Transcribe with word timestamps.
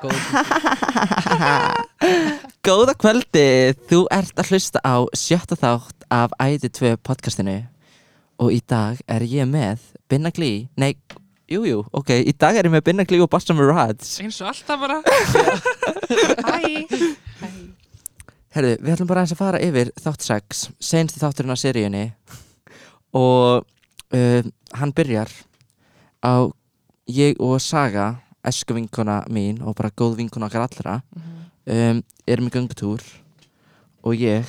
Góð 0.00 0.16
Góða 2.66 2.94
kvöldi, 2.96 3.74
þú 3.88 3.98
ert 4.12 4.38
að 4.40 4.48
hlusta 4.52 4.80
á 4.80 5.04
sjötta 5.16 5.56
þátt 5.60 6.04
af 6.12 6.30
Æði 6.40 6.68
2 6.78 6.96
podcastinu. 7.04 7.58
Og 8.40 8.48
í 8.56 8.60
dag 8.64 8.96
er 9.04 9.20
ég 9.28 9.44
með 9.48 9.78
Binna 10.08 10.30
Glí, 10.32 10.68
nei, 10.80 10.94
jújú, 11.50 11.66
jú, 11.68 11.82
ok, 11.92 12.10
í 12.24 12.32
dag 12.32 12.56
er 12.56 12.64
ég 12.68 12.72
með 12.72 12.84
Binna 12.88 13.04
Glí 13.04 13.20
og 13.20 13.28
Basta 13.32 13.52
Murads. 13.56 14.16
eins 14.24 14.40
og 14.40 14.48
alltaf 14.54 14.80
bara. 14.80 15.02
Hæ. 16.48 16.56
Herðu, 18.56 18.72
við 18.80 18.92
ætlum 18.94 19.10
bara 19.10 19.20
aðeins 19.22 19.36
að 19.36 19.42
fara 19.42 19.60
yfir 19.62 19.88
þátt 20.00 20.22
6, 20.30 20.64
sensti 20.80 21.20
þátturinn 21.20 21.52
á 21.52 21.56
seríunni. 21.60 22.06
Og 23.12 23.68
uh, 24.16 24.42
hann 24.80 24.96
byrjar 24.96 25.28
á 26.24 26.48
ég 27.10 27.36
og 27.36 27.60
Saga, 27.60 28.14
esku 28.46 28.74
vinkona 28.76 29.20
mín 29.32 29.60
og 29.64 29.76
bara 29.78 29.92
góð 29.92 30.16
vinkona 30.20 30.48
okkar 30.48 30.64
allra 30.66 31.00
um, 31.66 32.02
erum 32.26 32.48
í 32.48 32.54
göngutúr 32.54 33.02
og 34.00 34.16
ég 34.16 34.48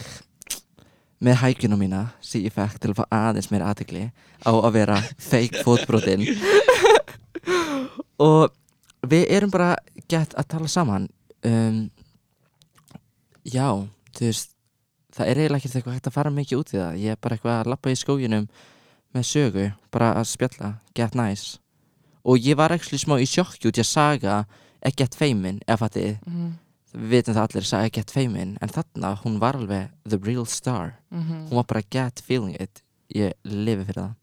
með 1.22 1.38
hækjuna 1.44 1.78
mína 1.78 2.02
sem 2.24 2.46
ég 2.46 2.54
fekk 2.56 2.80
til 2.82 2.94
að 2.94 3.02
fá 3.02 3.06
aðeins 3.14 3.52
meira 3.52 3.70
aðtegli 3.70 4.08
á 4.42 4.52
að 4.52 4.72
vera 4.74 4.98
fake 5.22 5.62
fótbrotin. 5.66 6.24
Og 8.22 8.50
við 9.06 9.28
erum 9.30 9.54
bara 9.54 9.76
gett 10.10 10.34
að 10.34 10.50
tala 10.56 10.72
saman 10.72 11.08
um, 11.46 11.84
já, 13.46 13.68
þú 14.18 14.28
veist 14.32 14.56
það 15.12 15.28
er 15.28 15.42
eiginlega 15.42 15.60
ekkert 15.62 15.78
eitthvað 15.78 15.98
hægt 15.98 16.10
að 16.10 16.18
fara 16.18 16.34
mikið 16.34 16.62
út 16.62 16.74
í 16.74 16.80
það. 16.80 17.00
Ég 17.04 17.14
er 17.14 17.22
bara 17.22 17.38
eitthvað 17.38 17.60
að 17.60 17.72
lappa 17.76 17.92
í 17.94 18.00
skóginum 18.00 18.48
með 19.12 19.28
sögu, 19.28 19.66
bara 19.92 20.14
að 20.16 20.30
spjalla 20.32 20.76
get 20.96 21.18
nice 21.20 21.60
og 22.24 22.38
ég 22.40 22.58
var 22.60 22.74
ekki 22.76 23.00
smá 23.02 23.18
í 23.22 23.28
sjokki 23.30 23.70
út 23.70 23.80
í 23.80 23.84
að 23.84 23.90
saga 23.92 24.36
ekkert 24.82 25.16
feimin, 25.18 25.62
eða 25.68 25.78
fattið 25.84 26.18
Mhm, 26.26 26.52
við 26.94 27.10
vitum 27.16 27.36
það 27.36 27.48
allir 27.48 27.68
að 27.78 27.92
get 27.92 28.12
feimin 28.12 28.58
en 28.62 28.70
þarna 28.70 29.16
hún 29.24 29.40
var 29.40 29.56
alveg 29.56 29.90
the 30.06 30.18
real 30.18 30.46
star. 30.46 30.96
Mhm. 31.12 31.48
hún 31.50 31.56
var 31.56 31.64
bara 31.64 31.82
get 31.92 32.20
feeling 32.26 32.56
it. 32.60 32.82
Ég 33.14 33.34
lifi 33.44 33.86
fyrir 33.86 34.04
það. 34.04 34.16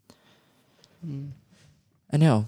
Mm. 1.05 1.33
en 2.13 2.21
já, 2.21 2.45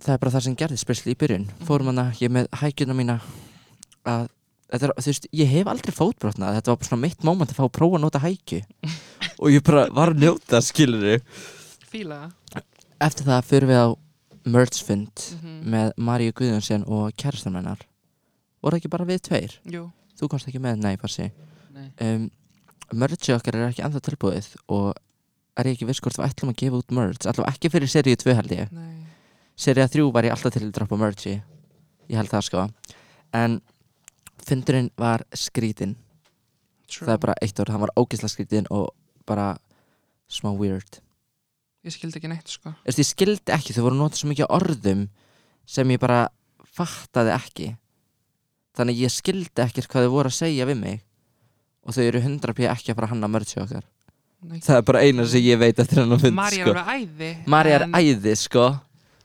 það 0.00 0.14
er 0.14 0.18
bara 0.18 0.30
það 0.30 0.42
sem 0.42 0.56
gerði 0.56 0.78
spesli 0.78 1.12
í 1.12 1.18
byrjun. 1.18 1.48
Fórum 1.66 1.86
hana, 1.86 2.12
ég 2.20 2.30
með 2.30 2.48
hækjuna 2.48 2.94
mína 2.96 3.20
að 4.06 4.28
er, 4.72 4.92
veist, 4.96 5.26
ég 5.36 5.50
hef 5.52 5.68
aldrei 5.68 5.92
fótbrotnað. 5.92 6.56
Þetta 6.58 6.72
var 6.72 6.78
bara 6.80 6.88
svona 6.88 7.02
mitt 7.02 7.26
moment 7.26 7.52
að 7.52 7.58
fá 7.58 7.64
að 7.66 7.74
prófa 7.76 7.98
að 7.98 8.04
nota 8.06 8.22
hækju. 8.22 8.62
Og 9.42 9.50
ég 9.52 9.64
bara 9.66 9.88
var 9.92 10.12
að 10.14 10.22
njóta 10.22 10.62
skilur 10.64 11.04
það. 11.92 12.62
Eftir 13.02 13.26
það 13.28 13.48
fyrir 13.50 13.68
við 13.68 13.82
á 13.82 13.88
merch 14.44 14.82
fund 14.84 15.10
Mhm. 15.40 15.62
með 15.72 15.92
Maríu 15.96 16.32
Guðjónsson 16.32 16.84
og 16.88 17.12
kærastan 17.16 17.54
hennar. 17.56 17.78
Voru 18.62 18.76
ekki 18.78 18.90
bara 18.90 19.04
við 19.04 19.20
tveir? 19.28 19.58
Jú. 19.66 19.90
Þú 20.18 20.28
komst 20.28 20.46
ekki 20.48 20.60
með, 20.60 20.78
nei, 20.78 20.96
farsi. 20.96 21.30
Um, 22.00 22.30
merchi 22.92 23.32
okkar 23.34 23.54
er 23.56 23.68
ekki 23.70 23.82
ennþá 23.82 24.00
tilbúið 24.00 24.56
og 24.68 24.94
er 25.56 25.64
ég 25.64 25.76
ekki 25.76 25.86
viss 25.86 26.00
hvort 26.00 26.16
við 26.16 26.28
ætlum 26.28 26.50
að 26.52 26.56
gefa 26.56 26.78
út 26.82 26.90
merch 26.92 27.26
allavega 27.26 27.52
ekki 27.56 27.70
fyrir 27.70 27.88
seríu 27.88 28.16
2 28.16 28.34
held 28.34 28.50
ég. 28.50 28.72
Nei. 28.72 29.06
Seríu 29.56 29.88
3 29.88 30.12
var 30.12 30.22
ég 30.24 30.30
alltaf 30.32 30.52
til 30.52 30.62
að 30.68 30.72
droppa 30.72 30.96
merchi 30.98 31.42
ég 32.08 32.16
held 32.16 32.28
það 32.30 32.42
sko. 32.44 32.68
En 33.32 33.60
fundurinn 34.38 34.90
var 34.98 35.24
skrítin. 35.34 35.96
True. 36.88 37.06
Það 37.08 37.14
er 37.14 37.18
bara 37.18 37.34
eitt 37.42 37.58
orð, 37.60 37.70
hann 37.70 37.80
var 37.80 37.90
ógeðslega 37.96 38.34
skrítin 38.36 38.66
og 38.70 38.90
bara 39.26 39.56
smá 40.28 40.52
weird 40.56 41.00
Ég 41.82 41.94
skildi 41.96 42.20
ekki 42.20 42.30
neitt 42.30 42.48
sko 42.52 42.70
Þú 42.70 42.86
veist, 42.86 43.00
ég 43.02 43.08
skildi 43.08 43.52
ekki, 43.56 43.74
þau 43.74 43.82
voru 43.88 43.96
að 43.96 44.02
nota 44.04 44.20
svo 44.20 44.28
mikið 44.30 44.50
orðum 44.54 45.06
sem 45.66 45.90
ég 45.94 46.00
bara 46.02 46.20
fattaði 46.72 47.32
ekki 47.36 47.70
þannig 48.76 49.00
ég 49.02 49.12
skildi 49.12 49.64
ekkert 49.64 49.88
hvað 49.90 50.06
þau 50.06 50.12
voru 50.14 50.30
að 50.32 50.38
segja 50.38 50.66
við 50.68 50.78
mig 50.80 51.00
og 51.82 51.96
þau 51.96 52.04
eru 52.06 52.22
100p 52.22 52.68
ekki 52.70 52.92
að 52.92 52.98
fara 53.00 53.08
að 53.08 53.14
hanna 53.16 53.30
mörgsi 53.34 53.58
okkar 53.62 53.84
Nei. 54.42 54.58
það 54.62 54.78
er 54.80 54.86
bara 54.88 55.02
eina 55.06 55.26
sem 55.30 55.44
ég 55.44 55.58
veit 55.60 55.78
eftir 55.78 56.00
hann 56.02 56.14
að 56.16 56.24
fund 56.24 56.34
Marja 56.38 56.64
sko. 56.64 56.72
er 56.72 56.80
alveg 56.82 57.02
æði 57.20 57.30
Marja 57.54 57.74
er 57.78 57.84
en- 57.86 57.92
æði 57.98 58.34
sko 58.40 58.64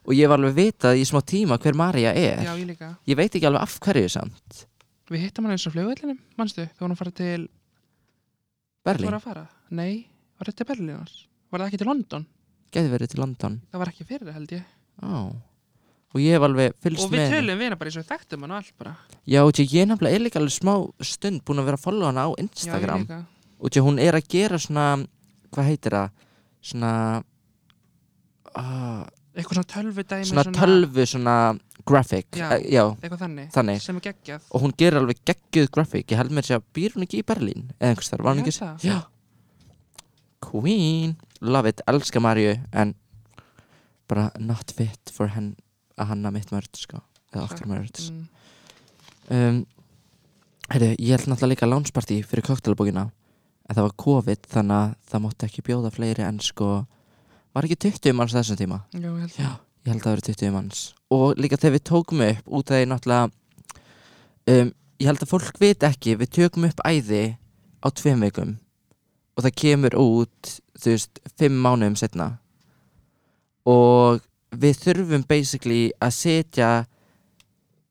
og 0.08 0.14
ég 0.16 0.30
var 0.30 0.38
alveg 0.42 0.58
vitað 0.58 1.00
í 1.02 1.06
smá 1.10 1.22
tíma 1.26 1.58
hver 1.62 1.78
Marja 1.78 2.12
er 2.14 2.44
Já, 2.46 2.54
ég 2.58 2.84
ég 3.08 3.18
veit 3.18 3.32
ekki 3.38 3.48
alveg 3.50 3.62
af 3.66 3.78
hverju 3.86 4.10
samt 4.14 4.66
Við 5.08 5.24
hittum 5.24 5.46
hann 5.48 5.54
eins 5.56 5.64
og 5.70 5.72
flugvellinum, 5.72 6.18
manstu? 6.36 6.66
Þegar 6.68 6.84
hún 6.84 6.92
að 6.92 7.00
fara 7.00 7.12
til 7.16 7.46
Þú 7.48 8.90
Berlín, 8.90 9.08
var 9.08 9.16
að 9.18 9.24
fara? 9.24 9.44
Nei, 9.72 10.08
var 10.38 10.50
þetta 10.50 10.58
til 10.60 10.68
Berlínar? 10.68 11.14
Var 11.52 11.62
það 11.62 11.68
ekki 11.70 11.80
til 11.80 11.88
London? 11.88 12.26
Geti 12.74 12.92
verið 12.92 13.14
til 13.14 13.22
London. 13.24 13.60
Það 13.72 13.84
var 13.84 13.92
ekki 13.94 14.08
fyrir 14.08 14.34
held 14.36 14.54
ég. 14.58 14.66
Ó. 15.04 15.30
og 16.16 16.22
ég 16.24 16.34
hef 16.34 16.46
alveg 16.48 16.74
fylgst 16.82 17.04
Og 17.06 17.12
við 17.12 17.20
með 17.22 17.34
tölum 17.36 17.60
við 17.60 17.68
hana 17.68 17.78
bara 17.78 17.92
eins 17.92 17.98
og 18.02 18.06
þekktum 18.10 18.46
hann 18.46 18.54
og 18.56 18.58
allt 18.62 18.74
bara. 18.82 18.94
Já, 19.28 19.42
og 19.44 19.60
ég 19.62 19.76
er 19.84 19.90
nefnilega 19.92 20.18
er 20.18 20.24
líka 20.24 20.40
alveg 20.42 20.56
smá 20.56 20.74
stund 21.06 21.44
búin 21.46 21.62
að 21.62 21.68
vera 21.70 21.78
að 21.78 21.84
followa 21.84 22.10
hana 22.10 22.24
á 22.26 22.30
Já, 22.30 22.34
ég 22.38 22.46
Instagram 22.48 23.04
líka. 23.04 23.20
Og 23.58 23.74
því 23.74 23.82
að 23.82 23.88
hún 23.88 24.00
er 24.02 24.18
að 24.18 24.30
gera 24.34 24.60
svona 24.62 24.86
hvað 25.54 25.70
heitir 25.70 25.98
það? 25.98 26.26
Svona 26.68 26.92
uh, 28.58 29.04
Eitthvað 29.38 29.60
svona 29.60 29.70
tölvu 29.76 30.06
dæmi 30.10 30.30
svona 30.32 30.46
tölvu 30.58 31.06
svona 31.06 31.36
graphic. 31.88 32.28
Já. 32.34 32.48
uh, 32.50 32.64
já, 32.66 32.84
Eitthvað 32.98 33.22
þannig 33.26 33.52
þannig. 33.54 33.84
Sem 33.84 34.00
er 34.00 34.08
geggjað. 34.08 34.48
Og 34.50 34.66
hún 34.66 34.74
gerir 34.80 35.02
alveg 35.02 35.22
geggjuð 35.28 35.70
graphic. 35.78 36.10
Ég 36.12 36.18
held 36.24 36.34
mér 36.34 36.50
að 36.58 36.66
býr 36.74 36.98
hún 36.98 37.06
ekki 37.06 37.22
í 37.22 37.28
Berlín 37.28 37.70
eða 37.78 37.94
einhvers 37.94 38.10
þar, 38.12 38.26
var 38.26 38.36
hún 38.36 38.42
Ég 38.42 38.50
ekki 38.50 38.58
held 38.58 38.82
það. 38.82 38.90
já 38.90 38.98
Queen, 40.44 41.16
love 41.42 41.70
it, 41.70 41.82
elska 41.90 42.22
Marju 42.24 42.56
en 42.72 42.94
bara 44.08 44.30
not 44.40 44.72
fit 44.76 45.12
for 45.14 45.32
henn 45.34 45.56
að 45.98 46.14
hanna 46.14 46.32
mitt 46.32 46.52
mörd 46.54 46.72
sko, 46.78 47.02
eða 47.34 47.48
okkar 47.48 47.70
mörd 47.70 48.04
mm. 48.04 48.28
um, 49.34 49.64
Heyrðu, 50.68 50.90
ég 51.00 51.16
held 51.16 51.30
náttúrulega 51.32 51.54
líka 51.54 51.70
lánsparti 51.70 52.20
fyrir 52.28 52.44
koktelbókina 52.44 53.08
en 53.08 53.76
það 53.76 53.86
var 53.86 53.96
COVID 54.04 54.50
þannig 54.52 54.78
að 54.78 54.94
það 55.12 55.24
mátti 55.24 55.48
ekki 55.48 55.64
bjóða 55.70 55.92
fleiri 55.96 56.26
en 56.28 56.42
sko 56.44 56.72
var 57.56 57.68
ekki 57.68 57.80
20 57.88 58.16
manns 58.18 58.36
þessum 58.36 58.60
tíma? 58.60 58.82
Jú, 58.94 59.14
ég 59.16 59.24
held 59.24 59.38
Já, 59.40 59.50
ég 59.88 59.92
held 59.94 60.02
að 60.02 60.06
það 60.06 60.16
verið 60.18 60.28
20 60.30 60.54
manns. 60.54 60.82
Og 61.16 61.40
líka 61.40 61.60
þegar 61.60 61.76
við 61.78 61.86
tókum 61.90 62.24
upp 62.28 62.52
út 62.60 62.72
af 62.72 62.82
því 62.82 62.90
náttúrulega 62.92 63.30
um, 64.54 64.72
ég 65.00 65.10
held 65.10 65.24
að 65.24 65.32
fólk 65.32 65.60
veit 65.62 65.88
ekki 65.88 66.18
við 66.20 66.34
tökum 66.38 66.68
upp 66.68 66.84
æði 66.86 67.24
á 67.82 67.88
tveim 67.96 68.24
vikum 68.28 68.56
og 69.38 69.44
það 69.46 69.56
kemur 69.62 69.96
út 70.02 70.60
þú 70.80 70.94
veist, 70.94 71.20
fimm 71.38 71.62
mánuðum 71.64 71.96
setna 71.98 72.38
og 73.68 74.22
við 74.58 74.78
þurfum 74.84 75.26
basically 75.28 75.92
að 76.02 76.14
setja 76.16 76.70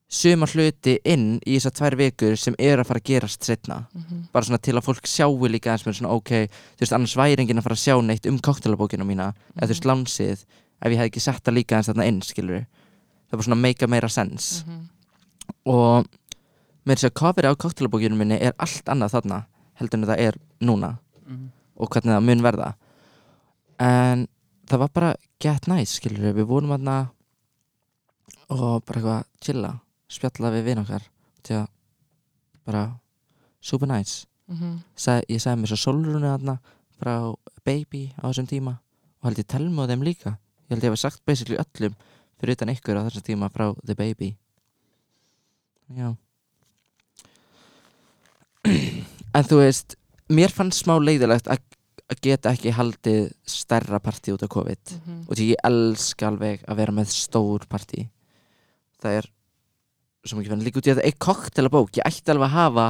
suma 0.08 0.46
hluti 0.46 0.96
inn 1.04 1.40
í 1.42 1.56
þessar 1.56 1.74
tvær 1.76 1.96
vikur 1.98 2.36
sem 2.38 2.54
er 2.62 2.78
að 2.80 2.86
fara 2.88 3.00
að 3.02 3.08
gerast 3.10 3.42
setna 3.44 3.86
Mhm. 3.94 4.28
bara 4.32 4.44
svona 4.44 4.58
til 4.62 4.74
að 4.74 4.84
fólk 4.86 5.02
sjáu 5.06 5.48
líka 5.50 5.72
eins 5.72 5.82
með 5.84 5.98
svona 6.00 6.14
ok, 6.14 6.30
þú 6.76 6.80
veist, 6.80 6.92
annars 6.92 7.16
væri 7.16 7.36
enginn 7.42 7.58
að 7.58 7.62
fara 7.66 7.74
að 7.74 7.84
sjá 7.84 8.00
neitt 8.06 8.26
um 8.26 8.38
koktelabókina 8.38 9.04
mína 9.04 9.34
eða 9.56 9.66
þú 9.66 9.74
veist, 9.74 9.84
lánsið 9.84 10.44
ef 10.82 10.92
ég 10.92 10.96
hef 10.96 11.10
ekki 11.10 11.20
sett 11.20 11.42
það 11.44 11.54
líka 11.54 11.76
eins 11.76 11.88
þarna 11.88 12.06
inn, 12.06 12.20
skilur 12.22 12.60
það 12.60 13.32
er 13.32 13.36
bara 13.36 13.42
svona 13.42 13.60
make 13.60 13.82
a 13.82 13.86
meira 13.88 14.08
sense 14.08 14.64
Mhm. 14.64 14.88
og 15.66 16.06
með 16.86 16.94
þess 16.94 17.10
að 17.10 17.18
coverið 17.18 17.50
á 17.50 17.54
koktelabókinu 17.56 18.16
minni 18.16 18.40
er 18.40 18.52
allt 18.58 18.84
annað 18.86 19.10
þarna 19.10 19.44
heldur 19.80 19.94
en 19.98 20.06
það 20.06 20.18
er 20.20 20.34
núna 20.62 20.88
Mhm. 20.92 20.98
Og 21.76 21.90
hvernig 21.92 22.14
það 22.14 22.26
mun 22.26 22.44
verða. 22.46 22.70
En 23.82 24.26
það 24.66 24.82
var 24.84 24.92
bara 24.94 25.10
get 25.42 25.68
nice, 25.70 25.98
skilur 25.98 26.34
við 26.36 26.48
vorum 26.48 26.72
þarna 26.74 26.96
og 28.54 28.84
bara 28.86 29.00
eitthvað 29.00 29.26
chilla, 29.42 29.72
spjalla 30.08 30.52
við 30.54 30.66
vinn 30.70 30.82
okkar 30.82 31.04
til 31.46 31.60
að 31.60 31.68
bara 32.66 32.86
super 33.60 33.90
nice. 33.90 34.26
Mhm. 34.48 34.82
Sa, 34.94 35.20
ég 35.28 35.42
sagði 35.42 35.62
mér 35.62 35.72
svo 35.72 35.78
sólrunu 35.82 36.22
þarna 36.22 36.58
frá 37.00 37.34
Baby 37.66 38.12
á 38.14 38.30
þessum 38.30 38.46
tíma 38.46 38.78
og 39.20 39.28
held 39.28 39.38
ég 39.42 39.48
telmu 39.50 39.82
á 39.82 39.90
þeim 39.90 40.04
líka. 40.06 40.38
Ég 40.70 40.76
held 40.76 40.84
ég 40.84 40.90
hef 40.90 41.00
sagt 41.00 41.24
basically 41.26 41.58
öllum 41.58 41.94
fyrir 42.38 42.54
utan 42.54 42.70
ykkur 42.70 42.98
á 42.98 43.06
þessum 43.06 43.26
tíma 43.26 43.50
frá 43.50 43.74
The 43.84 43.94
Baby. 43.94 44.36
Já. 45.94 46.16
En 49.36 49.44
þú 49.44 49.58
veist 49.60 49.98
mér 50.30 50.50
fannst 50.54 50.84
smá 50.84 50.96
leiðilegt 50.98 51.46
að 51.50 51.58
geta 52.22 52.52
ekki 52.54 52.72
haldið 52.76 53.32
stærra 53.50 53.98
partí 54.02 54.32
út 54.34 54.42
af 54.46 54.48
COVID. 54.52 54.92
Mhm. 55.06 55.26
og 55.28 55.34
því 55.36 55.46
ég 55.52 55.64
elska 55.64 56.28
alveg 56.28 56.62
að 56.68 56.76
vera 56.76 56.92
með 56.92 57.06
stór 57.10 57.66
partí. 57.68 58.08
Það 59.02 59.18
er 59.18 59.26
sem 60.26 60.38
ekki 60.40 60.48
fann 60.50 60.62
líka 60.64 60.78
út 60.80 60.86
í 60.86 60.90
að 60.94 60.98
það 61.00 61.06
er 61.06 61.18
koktelabók 61.22 61.90
ég 61.98 62.06
ætti 62.06 62.30
alveg 62.32 62.48
að 62.48 62.56
hafa 62.56 62.86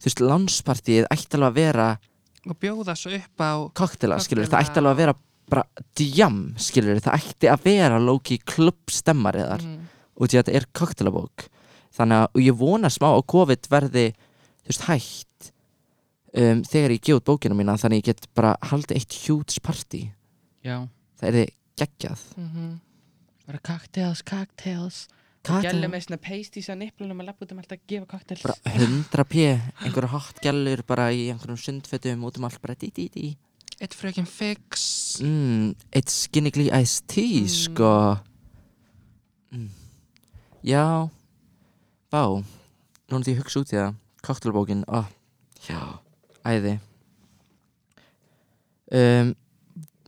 þú 0.00 0.06
veist, 0.06 0.20
landspartíið 0.20 1.06
ætti 1.10 1.34
alveg 1.38 1.50
að 1.50 1.54
vera 1.54 1.88
Og 2.48 2.56
bjóða 2.56 2.94
svo 2.96 3.10
upp 3.12 3.42
á 3.44 3.52
koktela, 3.76 4.16
skilur, 4.18 4.46
það 4.48 4.62
ætti 4.64 4.78
alveg 4.80 4.92
að 4.94 5.00
vera 5.02 5.14
bara 5.50 5.64
djam, 5.98 6.54
skilur, 6.56 7.00
það 7.02 7.18
ætti 7.20 7.48
að 7.50 7.64
vera 7.64 7.98
lóki 8.00 8.38
klubbstemmar 8.46 9.34
eðar 9.36 9.60
Mhm. 9.62 9.88
og 10.16 10.28
því 10.28 10.38
að 10.38 10.44
þetta 10.44 10.54
er 10.56 10.66
koktelabók 10.72 11.48
þannig 11.92 12.16
að, 12.22 12.40
ég 12.46 12.56
vona 12.56 12.88
smá 12.88 13.08
að 13.18 13.26
COVID 13.26 13.68
verði 13.68 14.14
þú 14.64 14.70
veist, 14.70 14.86
hætt 14.88 15.29
um, 16.34 16.62
þegar 16.62 16.90
ég 16.94 17.00
gef 17.02 17.16
út 17.20 17.24
bókina 17.24 17.54
mína 17.54 17.76
þannig 17.80 18.02
ég 18.02 18.04
get 18.12 18.28
bara 18.34 18.56
haldið 18.62 18.96
eitt 19.00 19.16
hjúts 19.24 19.58
partí 19.60 20.12
Já, 20.64 20.86
það 21.20 21.28
er 21.28 21.34
þið 21.38 21.50
geggjað. 21.80 22.20
Mhm. 22.36 22.80
bara 23.46 23.58
cocktails, 23.64 24.22
cocktails. 24.22 25.08
Kata- 25.42 25.70
Gælu 25.72 25.88
með 25.88 26.02
svona 26.04 26.20
pasties 26.20 26.68
á 26.68 26.74
nipplunum 26.76 27.20
og 27.20 27.26
lappa 27.26 27.46
út 27.46 27.52
um 27.52 27.58
alltaf 27.58 27.78
að 27.78 27.86
gefa 27.88 28.06
koktel 28.06 28.38
bara 28.42 28.54
100 28.76 29.24
p 29.24 29.34
einhverja 29.80 30.10
hot 30.12 30.40
gælur 30.44 30.82
bara 30.86 31.08
í 31.10 31.30
einhverjum 31.32 31.56
sundfötum 31.56 32.22
út 32.28 32.36
um 32.36 32.44
allt 32.44 32.60
bara 32.60 32.74
dí 32.74 32.90
dí 32.92 33.08
dí. 33.08 33.36
Eitt 33.80 33.94
frökin 33.96 34.26
fix. 34.28 35.16
Mm, 35.22 35.74
It's 35.96 36.12
skinnigly 36.28 36.68
iced 36.70 37.06
tea 37.08 37.40
Mm. 37.40 37.48
sko. 37.48 38.18
Mm. 39.52 39.68
já. 40.62 41.08
Vá. 42.12 42.44
Núna 43.08 43.24
því 43.24 43.32
ég 43.34 43.40
hugsa 43.40 43.60
út 43.64 43.72
í 43.72 43.76
það 43.80 43.94
koktelbókin, 44.22 44.84
ó, 44.86 45.06
já 45.66 45.98
æði. 46.46 46.78
Um, 48.90 49.34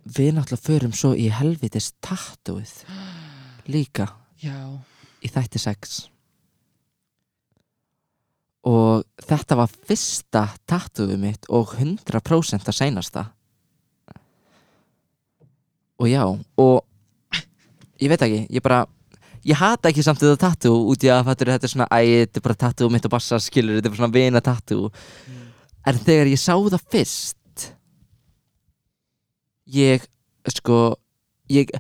við 0.03 0.33
náttúrulega 0.37 0.67
förum 0.67 0.95
svo 0.97 1.13
í 1.15 1.29
helvitis 1.31 1.93
tattúið 2.03 2.73
líka. 3.71 4.09
Já, 4.43 4.57
í 5.23 5.31
þætti 5.31 5.61
6 5.63 6.01
og 8.63 9.03
þetta 9.19 9.59
var 9.59 9.71
fyrsta 9.89 10.45
tattúið 10.71 11.19
mitt 11.19 11.49
og 11.51 11.75
100% 11.75 12.69
að 12.71 12.77
seinasta. 12.77 13.25
Og 15.99 16.11
já 16.11 16.23
og 16.27 16.85
ég 18.03 18.11
veit 18.11 18.23
ekki, 18.23 18.45
ég 18.51 18.63
bara 18.63 18.85
ég 19.47 19.59
hata 19.59 19.91
ekki 19.91 20.05
samt 20.07 20.23
þetta 20.23 20.39
tattú 20.47 20.75
út 20.91 21.03
í 21.03 21.11
að 21.11 21.27
fattur, 21.31 21.51
þetta 21.55 21.69
er 21.69 21.73
svona, 21.75 21.89
æ, 21.91 22.01
þetta 22.23 22.39
er 22.39 22.47
bara 22.47 22.61
tattú 22.63 22.89
mitt 22.91 23.07
og 23.07 23.15
bassa 23.15 23.39
skilur, 23.43 23.79
þetta 23.79 23.91
er 23.91 23.95
bara 23.95 24.03
svona 24.03 24.15
vina 24.15 24.43
tattú 24.43 24.81
en 25.87 25.99
þegar 25.99 26.31
ég 26.33 26.41
sá 26.41 26.55
það 26.55 26.85
fyrst 26.93 27.67
ég 29.73 30.05
sko 30.51 30.79
ég 31.53 31.71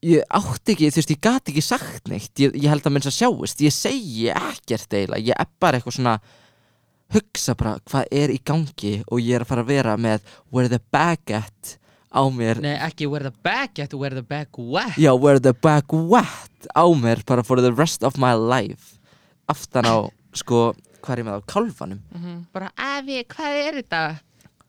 ég 0.00 0.24
átti 0.32 0.72
ekki, 0.74 0.88
þú 0.88 1.00
veist, 1.00 1.10
ég 1.12 1.20
gati 1.20 1.52
ekki 1.52 1.62
sagt 1.64 2.06
neitt. 2.08 2.32
Ég, 2.40 2.54
ég 2.56 2.70
held 2.72 2.86
að 2.88 2.94
minnst 2.94 3.10
að 3.10 3.18
sjáist. 3.18 3.60
Ég 3.60 3.74
segi 3.74 4.30
ekkert 4.32 4.94
eiginlega, 4.96 5.26
ég 5.28 5.36
er 5.36 5.50
bara 5.60 5.76
eitthvað 5.76 5.96
svona 5.98 6.14
hugsa 7.12 7.54
bara 7.58 7.74
hvað 7.84 8.08
er 8.22 8.32
í 8.32 8.38
gangi? 8.46 8.94
Og 9.10 9.20
ég 9.20 9.36
er 9.36 9.44
að 9.44 9.50
fara 9.50 9.64
að 9.66 9.72
vera 9.74 9.96
með 10.00 10.24
where 10.48 10.72
the 10.72 10.80
bag 10.92 11.36
at? 11.42 11.76
á 12.10 12.26
mér. 12.26 12.58
Nei 12.58 12.74
ekki 12.74 13.06
where 13.06 13.22
the 13.22 13.36
bag 13.44 13.78
at, 13.78 13.94
where 13.94 14.10
the 14.10 14.24
bag 14.26 14.48
wet. 14.58 14.96
Já, 14.98 15.14
where 15.14 15.38
the 15.38 15.52
bag 15.54 15.86
wet 15.92 16.66
á 16.74 16.84
mér 16.98 17.22
bara 17.26 17.44
for 17.46 17.60
the 17.62 17.70
rest 17.70 18.02
of 18.02 18.18
my 18.18 18.34
life. 18.34 18.98
Aftan 19.46 19.86
á, 19.86 20.10
sko, 20.34 20.72
hvað 21.04 21.12
er 21.14 21.22
ég 21.22 21.28
með 21.28 21.38
á 21.38 21.42
kálfanum 21.46 22.00
Bara, 22.54 22.70
afi, 22.76 23.20
hvað 23.30 23.58
er 23.60 23.78
þetta? 23.80 24.02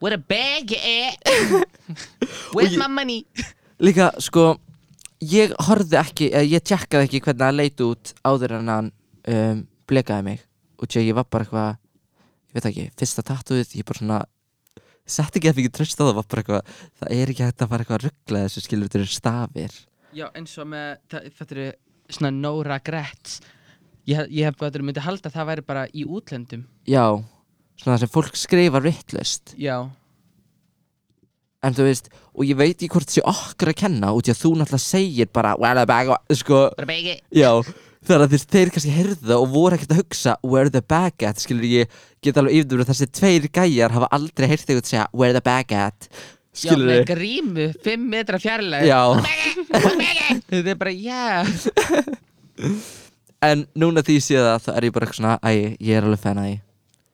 Where 0.02 0.18
the 0.18 0.24
bag 0.24 0.74
at 0.74 1.30
Where's 2.56 2.78
my 2.78 2.90
money? 2.90 3.26
líka, 3.82 4.10
sko 4.22 4.56
ég 5.22 5.54
horfði 5.68 5.98
ekki, 6.00 6.30
eða 6.34 6.50
ég 6.50 6.66
tjekkaði 6.66 7.08
ekki 7.08 7.22
hvernig 7.26 7.46
hann 7.46 7.60
leit 7.60 7.84
út 7.86 8.14
áður 8.26 8.58
en 8.58 8.72
hann 8.74 8.92
um, 9.30 9.64
blekaði 9.90 10.28
mig. 10.28 10.44
Og 10.82 10.90
tjá, 10.90 11.02
ég 11.04 11.18
var 11.18 11.28
bara 11.30 11.46
eitthvað 11.46 11.72
ég 11.72 12.58
veit 12.58 12.70
ekki, 12.72 12.88
fyrsta 12.98 13.26
tattúið 13.26 13.78
ég 13.78 13.88
bara 13.88 14.02
svona 14.02 14.20
sett 15.12 15.38
ekki 15.38 15.50
að 15.52 15.58
fikk 15.60 15.72
tröst 15.76 16.02
á 16.02 16.06
það 16.06 16.18
var 16.18 16.28
bara 16.34 16.44
eitthvað, 16.44 16.76
það 17.02 17.16
er 17.18 17.32
ekki 17.34 17.46
hægt 17.48 17.64
að 17.64 17.72
fara 17.72 17.86
eitthvað 17.86 18.00
að 18.00 18.06
ruggla 18.08 18.44
þessu 18.46 18.66
skilur 18.66 18.90
þetta 18.90 19.02
eru 19.02 19.16
stafir. 19.16 19.80
Já, 20.12 20.28
eins 20.36 20.54
og 20.60 20.70
með, 20.72 20.94
þetta 21.12 21.52
eru 21.56 21.72
svona 22.12 22.32
no 22.36 22.54
regrets 22.68 23.42
Ég, 24.10 24.32
ég 24.34 24.48
hef 24.50 24.58
bara 24.58 24.82
myndi 24.82 25.04
halda 25.04 25.30
að 25.30 25.36
það 25.36 25.50
væri 25.52 25.64
bara 25.66 25.84
í 25.94 26.04
útlöndum. 26.10 26.64
Já, 26.90 27.22
svona 27.82 27.96
það 27.98 28.04
sem 28.06 28.14
fólk 28.14 28.38
skrifar 28.40 28.86
vittlust 28.86 29.54
Já, 29.60 29.78
en 31.62 31.76
þú 31.78 31.86
veist, 31.86 32.10
og 32.34 32.46
ég 32.48 32.58
veit 32.58 32.76
ekki 32.78 32.90
hvort 32.94 33.10
það 33.10 33.18
sé 33.20 33.24
okkur 33.34 33.72
að 33.74 33.80
kenna 33.84 34.12
út 34.18 34.30
í 34.30 34.34
að 34.34 34.40
þú 34.42 34.52
náttúrulega 34.58 34.86
segir 34.86 35.30
bara, 35.34 35.56
well, 35.62 35.78
the 35.78 35.88
bag, 35.90 36.12
sko. 36.40 36.62
Bag 36.90 37.10
at 37.14 37.22
Já, 37.38 37.52
þannig 38.08 38.26
að 38.26 38.34
þeir, 38.34 38.46
þeir 38.56 38.72
kannski 38.76 38.94
heyrðu 38.96 39.18
það 39.22 39.44
og 39.44 39.52
voru 39.54 39.78
ekkert 39.78 39.94
að 39.94 40.00
hugsa 40.02 40.36
where 40.42 40.74
the 40.74 40.82
bag 40.82 41.26
at, 41.28 41.42
skilur 41.44 41.68
ég 41.70 41.98
get 42.26 42.40
alveg 42.42 42.64
yfir 42.64 42.82
að 42.82 42.90
þessi 42.94 43.10
tveir 43.20 43.46
gæjar 43.54 43.94
hafa 43.98 44.10
aldrei 44.18 44.48
heyrt 44.50 44.66
þig 44.70 44.80
að 44.82 44.90
segja 44.90 45.06
where 45.14 45.36
the 45.38 45.44
bag 45.46 45.76
at? 45.78 46.10
Já, 46.52 46.66
skilur 46.66 46.90
með 46.90 46.98
ég 46.98 47.06
grímu, 47.12 47.68
5 47.86 48.10
metra 48.12 48.42
fjarlæg 48.42 48.90
Já, 48.90 49.02
Þetta 50.52 50.74
er 50.74 50.82
bara, 50.82 50.92
já 50.92 51.46
en 53.52 53.64
núna 53.80 54.04
því 54.06 54.18
ég 54.18 54.26
sé 54.26 54.38
það 54.42 54.66
þá 54.66 54.70
er 54.74 54.86
ég 54.88 54.94
bara 54.98 55.08
eitthvað 55.08 55.20
svona, 55.22 55.38
æ, 55.46 55.78
ég 55.80 55.96
er 55.98 56.06
alveg 56.10 56.22
fan 56.26 56.42
að 56.42 56.50
því 56.50 56.58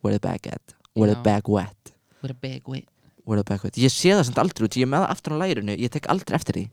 where 0.07 0.15
the 0.15 0.23
bag 0.23 0.47
at, 0.47 0.75
where 0.95 1.11
the 1.11 1.19
Já. 1.19 1.23
bag 1.27 1.51
wet. 1.51 1.93
Where 2.21 2.31
the 2.31 2.39
bag 2.39 2.67
wet. 2.71 2.87
Where 3.27 3.43
the 3.43 3.43
bag 3.43 3.63
wet, 3.67 3.75
ég 3.75 3.91
sé 3.91 4.15
það 4.15 4.29
samt 4.29 4.39
aldrei 4.39 4.69
út. 4.69 4.79
Ég 4.79 4.87
er 4.87 4.91
með 4.93 5.03
það 5.03 5.15
aftur 5.17 5.35
á 5.35 5.37
lærinu, 5.43 5.75
ég 5.75 5.91
tek 5.91 6.07
aldrei 6.13 6.37
eftir 6.39 6.61
því. 6.61 6.65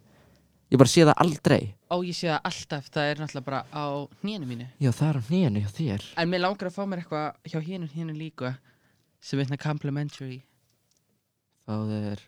Ég 0.71 0.81
bara 0.81 0.91
sé 0.91 1.03
það 1.05 1.19
aldrei. 1.23 1.63
Ó, 1.91 1.97
ég 2.07 2.15
sé 2.15 2.31
það 2.31 2.47
alltaf, 2.51 2.87
það 2.95 3.11
er 3.11 3.21
náttúrulega 3.25 3.49
bara 3.51 3.61
á 3.75 3.85
hnénu 4.23 4.47
mínu. 4.49 4.69
Já, 4.79 4.91
það 4.95 5.11
er 5.11 5.19
á 5.19 5.23
nýjanu 5.35 5.65
hjá 5.65 5.73
þér. 5.81 6.07
En 6.23 6.31
mér 6.31 6.45
langar 6.47 6.71
að 6.71 6.77
fá 6.79 6.83
mér 6.87 7.03
eitthvað 7.03 7.51
hjá 7.51 7.59
hínu 7.67 7.91
hínu 7.91 8.15
líka 8.17 8.55
sem 9.25 9.39
er 9.43 9.49
hérna 9.49 9.59
complimentary. 9.61 10.41
Það 11.67 11.93
er, 11.99 12.25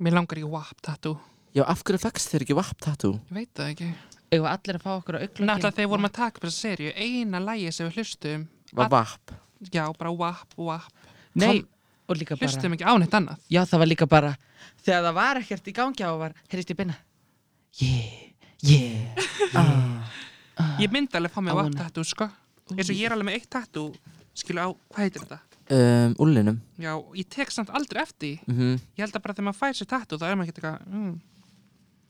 Mér 0.00 0.16
langar 0.16 0.38
í 0.40 0.46
WAP 0.48 0.78
tattoo. 0.80 1.18
Já, 1.52 1.64
af 1.68 1.82
hverju 1.84 2.00
fækst 2.00 2.30
þér 2.32 2.44
ekki 2.46 2.56
WAP 2.56 2.78
tattoo? 2.80 3.18
Ég 3.28 3.36
veit 3.36 3.50
það 3.58 3.72
ekki. 3.74 3.88
Eða 4.30 4.52
allir 4.54 4.78
að 4.78 4.84
fá 4.86 4.90
okkur 4.94 5.18
á 5.18 5.20
auglökin 5.20 5.48
Náttúrulega 5.50 5.76
þegar 5.76 5.90
vorum 5.90 6.06
að 6.06 6.14
taka 6.16 6.38
upp 6.38 6.44
þessa 6.46 6.62
serju 6.68 6.92
Eina 6.94 7.40
lægi 7.42 7.72
sem 7.74 7.88
við 7.88 7.98
hlustum. 7.98 8.44
Var 8.78 8.92
WAP? 8.94 9.34
Já, 9.68 9.84
bara 9.98 10.12
WAP, 10.14 10.56
WAP 10.56 11.08
Nei, 11.40 11.60
og 12.08 12.16
líka 12.16 12.36
bara 12.38 12.48
Hlustum 12.48 12.74
ekki 12.76 12.86
á 12.88 12.92
neitt 12.98 13.14
annað. 13.14 13.42
Já, 13.52 13.60
það 13.68 13.82
var 13.82 13.90
líka 13.90 14.08
bara 14.10 14.32
Þegar 14.80 15.04
það 15.06 15.18
var 15.20 15.40
ekkert 15.42 15.68
í 15.68 15.76
gangi 15.76 16.06
á 16.06 16.12
var 16.20 16.36
Heyrðist 16.48 16.72
ég 16.72 16.80
binna 16.80 16.96
Yeah, 17.80 18.08
yeah 18.64 19.20
ah. 19.60 20.74
Ég 20.80 20.90
myndi 20.92 21.16
alveg 21.16 21.32
fá 21.34 21.40
mig 21.44 21.54
WAP 21.56 21.76
tattoo, 21.76 22.04
sko. 22.04 22.28
Eins 22.74 22.88
og 22.90 22.96
ég 22.96 23.06
er 23.08 23.14
alveg 23.16 23.30
með 23.30 23.38
eitt 23.40 23.50
tattoo 23.52 23.92
Skilu 24.40 24.62
á, 24.62 24.68
hvað 24.94 25.06
heitir 25.06 25.24
þetta? 25.26 25.40
Um, 25.70 26.14
úllinum. 26.24 26.56
Já, 26.82 26.96
ég 27.14 27.28
tek 27.30 27.52
samt 27.54 27.70
aldrei 27.70 28.00
eftir 28.02 28.40
mm 28.48 28.78
Ég 28.96 29.04
held 29.04 29.14
að 29.14 29.22
bara 29.22 29.36
þegar 29.36 29.46
maður 29.50 29.60
fær 29.60 29.76
sér 29.78 29.88
tattoo 29.90 30.18
þá 30.18 30.24
er 30.26 30.38
maður 30.40 30.50
ekki 30.50 30.58
eitthvað, 30.58 30.86
mm, 30.90 31.12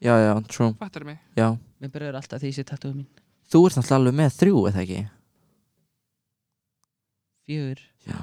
Já, 0.00 0.14
já, 0.17 0.41
true, 0.49 0.73
fattar 0.81 1.05
mig. 1.05 1.19
Já. 1.37 1.58
Mér 1.81 1.91
byrjar 1.93 2.17
alltaf 2.17 2.41
því 2.41 2.49
ég 2.49 2.56
sé 2.56 2.62
tattúið 2.64 2.94
mín. 3.03 3.08
Þú 3.53 3.61
ert 3.69 3.76
náttúrulega 3.76 3.99
alveg 3.99 4.14
með 4.17 4.37
þrjú, 4.38 4.61
eða 4.70 4.81
ekki? 4.81 5.00
Fjögur, 7.50 7.81
Já. 8.06 8.19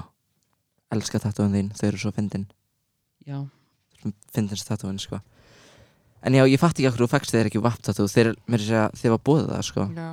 Elska 0.96 1.18
tattúin 1.20 1.52
þín, 1.52 1.66
þau 1.76 1.86
eru 1.90 1.98
svo 2.00 2.10
fyndin. 2.16 2.46
Já. 3.28 3.42
Fyndins 4.32 4.64
tattúin, 4.64 4.96
sko. 5.02 5.18
En 6.24 6.32
já, 6.34 6.46
ég 6.48 6.56
fatt 6.58 6.78
ekki 6.78 6.88
okkur 6.88 7.04
þú 7.04 7.08
fækst 7.12 7.34
þeir 7.34 7.50
ekki 7.50 7.60
vapp 7.62 7.82
tattú 7.84 8.06
Þeir, 8.08 8.32
mér 8.48 8.64
er 8.64 8.78
að 8.86 8.96
þeir 9.02 9.12
var 9.14 9.20
búið 9.28 9.44
það, 9.52 9.60
sko. 9.68 9.84
Já. 9.98 10.08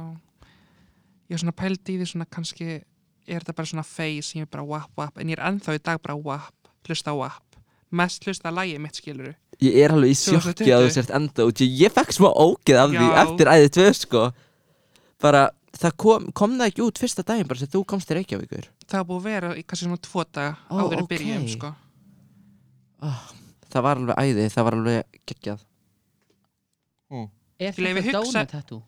Ég 1.32 1.38
er 1.38 1.42
svona 1.42 1.56
pælt 1.58 1.90
í 1.90 1.96
því 2.02 2.10
svona 2.12 2.28
kannski 2.30 2.68
er 2.76 3.40
þetta 3.42 3.56
bara 3.58 3.72
svona 3.72 3.86
face 3.88 4.28
sem 4.34 4.42
ég 4.44 4.46
er 4.46 4.52
bara 4.52 4.68
WAP, 4.68 4.92
WAP. 5.00 5.18
En 5.24 5.32
ég 5.32 5.40
er 5.40 5.46
ennþá 5.48 5.78
í 5.80 5.82
dag 5.88 6.04
bara 6.04 6.20
WAP 6.20 6.70
hlusta 6.86 7.16
á 7.16 7.18
WAP. 7.18 7.58
Mest 7.96 8.28
hlusta 8.28 8.52
að 8.52 8.58
lægi 8.60 8.78
mitt 8.84 9.00
skiluru 9.00 9.32
Ég 9.64 9.76
er 9.80 9.94
alveg 9.96 10.12
í 10.12 10.16
sjokki 10.20 10.68
að 10.76 10.84
þú 10.84 10.90
2020. 10.92 10.94
sért 10.98 11.12
enda 11.16 11.46
út 11.48 11.62
Ég, 11.64 11.76
ég 11.86 11.94
fekk 11.96 12.12
smá 12.12 12.28
ógeð 12.34 12.80
af 12.82 12.90
því 12.92 13.06
Já. 13.08 13.14
eftir 13.24 13.52
æðið 13.56 13.70
tvö, 13.78 13.86
sko. 13.96 14.24
Bara, 15.24 15.44
það 15.80 15.94
kom, 16.04 16.26
kom 16.36 16.58
það 16.60 16.68
ekki 16.74 16.84
út 16.84 17.00
fyrsta 17.00 17.24
daginn 17.24 17.48
Bara 17.48 17.62
sem 17.62 17.72
þú 17.72 17.86
komst 17.88 18.10
til 18.10 18.18
Reykjavíkur 18.20 18.68
það 18.90 18.98
var 19.02 19.08
búið 19.10 19.20
að 19.22 19.28
vera 19.30 19.50
í 19.56 19.64
kannski 19.66 19.86
svona 19.88 20.02
tvo 20.06 20.24
daga 20.32 20.52
Ó, 20.70 20.76
áður 20.80 20.98
en 21.00 21.04
ok. 21.06 21.10
byrjum 21.14 21.48
sko. 21.56 21.72
Oh, 23.06 23.24
Það 23.76 23.84
var 23.84 24.00
alveg 24.00 24.16
æði, 24.24 24.44
það 24.54 24.64
var 24.70 24.76
alveg 24.78 25.18
geggjað. 25.28 25.64
Er 27.60 27.72
Til 27.76 27.86
ef 27.88 27.96
þetta 27.96 28.02
ég 28.02 28.06
hugsa- 28.06 28.22
dóna 28.24 28.46
tattoo? 28.52 28.82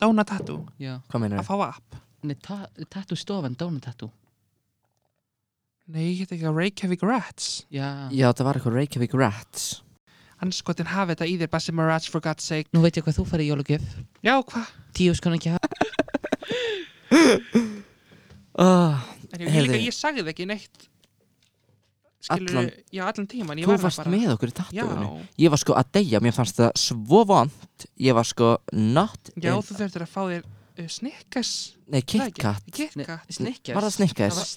Dóna 0.00 0.24
tattoo, 0.24 0.66
Já. 0.80 0.94
Hvað 1.08 1.20
meinar 1.20 1.40
að 1.40 1.46
fá 1.48 1.56
WAP 1.60 1.96
Nei, 2.26 2.34
ta 2.40 2.66
tattoo 2.90 3.16
stofan, 3.16 3.54
dóna 3.56 3.80
tattoo. 3.80 4.10
Nei, 5.88 6.08
ég 6.14 6.18
get 6.24 6.32
ekki 6.32 6.46
að 6.48 6.56
Reykjavík 6.56 7.02
Rats. 7.06 7.64
Já. 7.70 8.08
Já, 8.10 8.32
það 8.32 8.44
var 8.48 8.54
eitthvað 8.58 8.74
Reykjavík 8.80 9.14
Rats. 9.14 9.82
Anskotin 10.42 10.86
hafi 10.90 11.14
þetta 11.14 11.28
í 11.30 11.36
þér 11.40 11.50
Bassi 11.52 11.72
Mirage 11.72 12.10
for 12.10 12.20
God's 12.20 12.44
sake. 12.44 12.68
Nú 12.74 12.80
veit 12.82 12.96
ég 12.98 13.04
hvað 13.06 13.16
þú 13.20 13.24
farið 13.30 13.46
í 13.46 13.50
jólugjöf 13.52 13.84
Já, 14.26 14.34
hvað? 14.42 14.66
Tíu 14.92 15.14
skona 15.16 15.36
ekki 15.38 15.54
hafa 15.54 15.68
oh, 18.62 19.00
ég, 19.38 19.48
líka, 19.66 19.80
ég 19.80 19.94
sagði 19.96 20.24
það 20.24 20.32
ekki 20.34 20.48
neitt 20.52 20.86
Skilur, 22.26 22.56
Allan- 22.56 22.72
já, 22.90 23.02
allan 23.06 23.26
tíman 23.30 23.58
ég 23.60 23.68
Þú 23.68 23.76
varst 23.84 24.00
bara. 24.02 24.10
með 24.10 24.32
okkur 24.34 24.50
í 24.50 24.54
Já, 24.56 24.82
tattúinu 24.82 25.10
Ég 25.38 25.52
var 25.52 25.60
sko 25.62 25.76
að 25.78 25.90
deyja, 25.94 26.20
mér 26.24 26.34
fannst 26.34 26.58
það 26.58 26.70
svo 26.82 27.20
vond 27.28 27.86
Ég 28.02 28.16
var 28.16 28.26
sko 28.26 28.56
not 28.72 29.30
já 29.36 29.52
in, 29.52 29.62
þú 29.62 29.76
þurftir 29.78 30.02
að 30.06 30.10
fá 30.10 30.22
þér 30.24 30.46
uh, 30.46 30.88
Snickers. 30.90 31.52
Nei, 31.86 32.00
KitKat 32.02 32.66
Var 33.70 33.86
það 33.86 34.00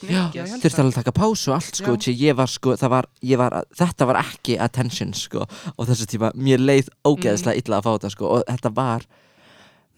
held 0.10 0.63
Þurfti 0.63 0.82
alveg 0.82 0.89
að 0.89 0.98
taka 0.98 1.15
pásu 1.20 1.51
og 1.51 1.60
allt 1.60 1.82
sko 1.84 1.94
Já. 1.94 2.01
því 2.08 2.15
Ég 2.24 2.39
var 2.39 2.50
sko, 2.56 2.74
það 2.79 2.94
var, 2.96 3.10
ég 3.22 3.41
var 3.44 3.58
Þetta 3.84 4.10
var 4.10 4.22
ekki 4.24 4.58
attention 4.65 5.13
sko 5.13 5.46
Og 5.75 5.86
þessu 5.91 6.10
tíma, 6.10 6.34
mér 6.34 6.63
leið 6.63 6.89
ógeðslega 7.06 7.62
illa 7.62 7.77
að 7.77 7.86
fá 7.86 7.91
þetta 8.00 8.13
sko 8.15 8.34
Og 8.34 8.50
þetta 8.50 8.74
var 8.82 9.06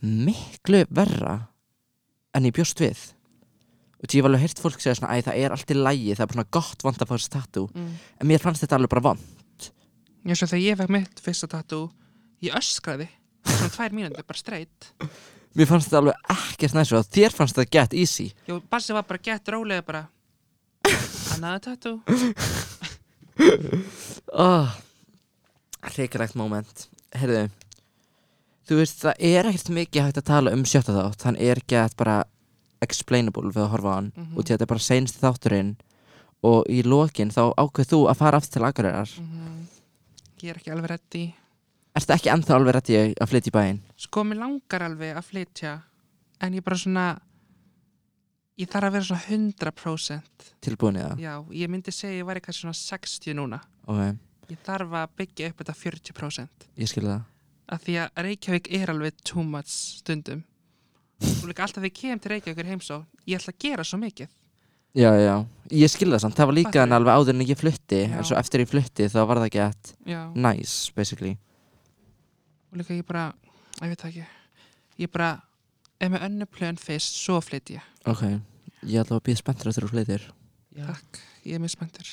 miklu 0.01 0.83
verra 0.91 1.39
En 2.35 2.47
ég 2.49 2.55
bjóst 2.57 2.83
við 2.83 2.99
Og 4.01 4.15
ég 4.17 4.23
var 4.25 4.31
alveg 4.31 4.47
heyrt 4.47 4.59
fólk 4.63 4.81
segja 4.81 4.97
svona 4.97 5.13
Æ, 5.13 5.21
það 5.27 5.43
er 5.43 5.53
allt 5.53 5.71
í 5.71 5.77
lægi, 5.77 6.15
það 6.15 6.23
er 6.23 6.29
bara 6.31 6.39
svona 6.39 6.53
gott 6.57 6.83
vond 6.85 6.97
að 6.97 7.09
fá 7.09 7.13
þessi 7.13 7.33
tattoo. 7.35 7.67
Mm. 7.75 7.91
En 8.17 8.29
mér 8.31 8.41
fannst 8.41 8.65
þetta 8.65 8.79
alveg 8.79 8.93
bara 8.95 9.05
vond 9.11 9.41
eins 10.25 10.41
og 10.43 10.51
þegar 10.51 10.63
ég 10.63 10.79
fekk 10.79 10.93
mitt 10.93 11.21
fyrsta 11.25 11.49
tattoo 11.49 11.87
ég 12.45 12.55
öskraði 12.57 13.07
svona 13.45 13.71
tvær 13.73 13.95
mínútur, 13.95 14.25
bara 14.27 14.41
streitt 14.41 14.91
Mér 15.57 15.67
fannst 15.67 15.89
þetta 15.89 16.01
alveg 16.01 16.35
ekkert 16.35 16.75
næst 16.77 16.95
og 16.95 17.07
þér 17.11 17.33
fannst 17.35 17.57
þetta 17.57 17.73
get 17.75 17.95
easy. 17.99 18.29
Jó, 18.47 18.61
Bassi 18.71 18.93
var 18.95 19.03
bara 19.03 19.19
gett 19.25 19.49
rólega 19.51 19.83
bara 19.83 20.05
Another 21.35 21.59
tattoo. 21.71 22.01
Oh, 24.31 24.69
Ríkalegt 25.95 26.35
moment. 26.37 26.83
Heyrðu 27.17 27.47
Þú 28.69 28.77
veist, 28.77 28.99
það 29.01 29.23
er 29.27 29.49
ekkert 29.49 29.71
mikið 29.75 30.05
hægt 30.05 30.19
að 30.21 30.27
tala 30.29 30.53
um 30.55 30.61
sjötta 30.67 30.93
þátt. 30.95 31.25
Hann 31.25 31.39
er 31.41 31.59
gett 31.67 31.95
bara 31.99 32.19
explainable 32.81 33.51
við 33.51 33.63
að 33.65 33.71
horfa 33.75 33.89
á 33.91 33.95
hann 33.99 34.11
Mhm. 34.15 34.37
og 34.37 34.45
til 34.45 34.55
þetta 34.57 34.61
er 34.61 34.73
bara 34.73 34.79
seinst 34.79 35.21
þátturinn 35.21 35.75
og 36.43 36.65
í 36.69 36.81
lokin 36.83 37.29
þá 37.29 37.53
ákveð 37.57 37.89
þú 37.93 37.99
að 38.09 38.17
fara 38.17 38.37
aftur 38.37 38.51
til 38.59 38.63
Akureyrar 38.67 39.09
Mhm. 39.19 39.67
Ég 40.41 40.49
er 40.49 40.55
ekki 40.57 40.71
alveg 40.71 40.89
reddi 40.89 41.33
Ertu 41.95 42.13
ekki 42.15 42.31
ennþá 42.31 42.55
alveg 42.55 42.73
rétt 42.75 42.89
í 42.89 43.13
að 43.19 43.27
flytja 43.29 43.51
í 43.51 43.51
bæinn? 43.51 43.79
Sko, 43.97 44.23
mér 44.23 44.37
langar 44.39 44.81
alveg 44.81 45.15
að 45.15 45.25
flytja 45.25 45.81
En 46.41 46.53
ég 46.53 46.63
bara 46.63 46.77
svona 46.77 47.19
Ég 48.57 48.67
þarf 48.69 48.83
að 48.89 48.91
vera 48.91 49.03
svona 49.03 49.21
100% 49.27 50.21
Tilbúin 50.61 50.97
í 50.97 51.01
það? 51.03 51.19
Já, 51.19 51.33
ég 51.51 51.69
myndi 51.69 51.91
segja 51.93 52.21
ég 52.23 52.25
væri 52.27 52.41
kannski 52.41 52.65
svona 52.65 52.77
60 52.77 53.33
núna 53.37 53.61
Ok, 53.87 54.17
Ég 54.49 54.57
þarf 54.65 54.91
að 54.91 55.07
byggja 55.17 55.49
upp 55.49 55.57
þetta 55.63 55.75
40% 55.75 56.67
ég 56.77 56.87
skil 56.91 57.03
það 57.03 57.21
af 57.71 57.83
því 57.85 57.93
að 58.01 58.09
Reykjavík 58.25 58.67
er 58.81 58.87
alveg 58.91 59.13
too 59.23 59.43
much 59.43 59.69
stundum 59.69 60.43
og 61.21 61.47
líka 61.49 61.65
alltaf 61.65 61.81
þegar 61.81 61.89
ég 61.89 61.97
kem 61.99 62.21
til 62.21 62.31
Reykjavík 62.33 62.69
heimsó 62.71 62.97
ég 63.27 63.37
ætla 63.39 63.53
að 63.53 63.59
gera 63.65 63.85
svo 63.87 63.99
mikið. 64.01 64.31
Já, 64.91 65.11
já, 65.15 65.35
ég 65.71 65.91
skil 65.93 66.09
það 66.11 66.23
samt, 66.25 66.35
það 66.35 66.49
var 66.49 66.57
líka 66.57 66.83
en 66.83 66.95
alveg 66.97 67.15
áður 67.15 67.37
en 67.37 67.45
ég 67.47 67.59
flutti 67.59 68.01
en 68.09 68.25
svo 68.27 68.35
eftir 68.35 68.65
ég 68.65 68.71
flutti 68.71 69.07
þá 69.07 69.21
var 69.29 69.39
það 69.39 69.53
gett 69.55 69.93
Já, 70.09 70.19
nice, 70.35 70.91
basically. 70.97 71.37
Og 72.71 72.81
líka 72.81 72.97
ég 72.97 73.07
bara 73.07 73.29
ég 73.79 73.93
veit 73.93 74.05
ekki 74.09 74.25
ég 74.99 75.13
bara, 75.13 75.31
ef 75.95 76.11
með 76.11 76.27
önnu 76.27 76.49
plön 76.51 76.79
fyrst 76.81 77.15
svo 77.21 77.39
flytt 77.39 77.71
ég, 77.77 77.87
Ok, 78.03 78.25
ég 78.83 78.99
ætla 78.99 79.21
að 79.21 79.25
býða 79.29 79.43
spenntur 79.45 79.71
eftir 79.71 79.87
þú 79.87 79.93
flyttir 79.95 80.27
takk, 80.75 81.19
ég 81.45 81.55
er 81.55 81.61
mjög 81.63 81.73
spenntur. 81.75 82.11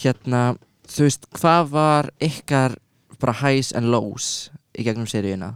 Hérna, 0.00 0.42
þú 0.88 1.06
veist, 1.06 1.26
hvað 1.38 1.72
var 1.72 2.10
ykkar 2.22 2.76
bara 3.20 3.34
highs 3.42 3.72
and 3.76 3.90
lows 3.92 4.50
í 4.74 4.84
gegnum 4.86 5.08
seríuna? 5.10 5.54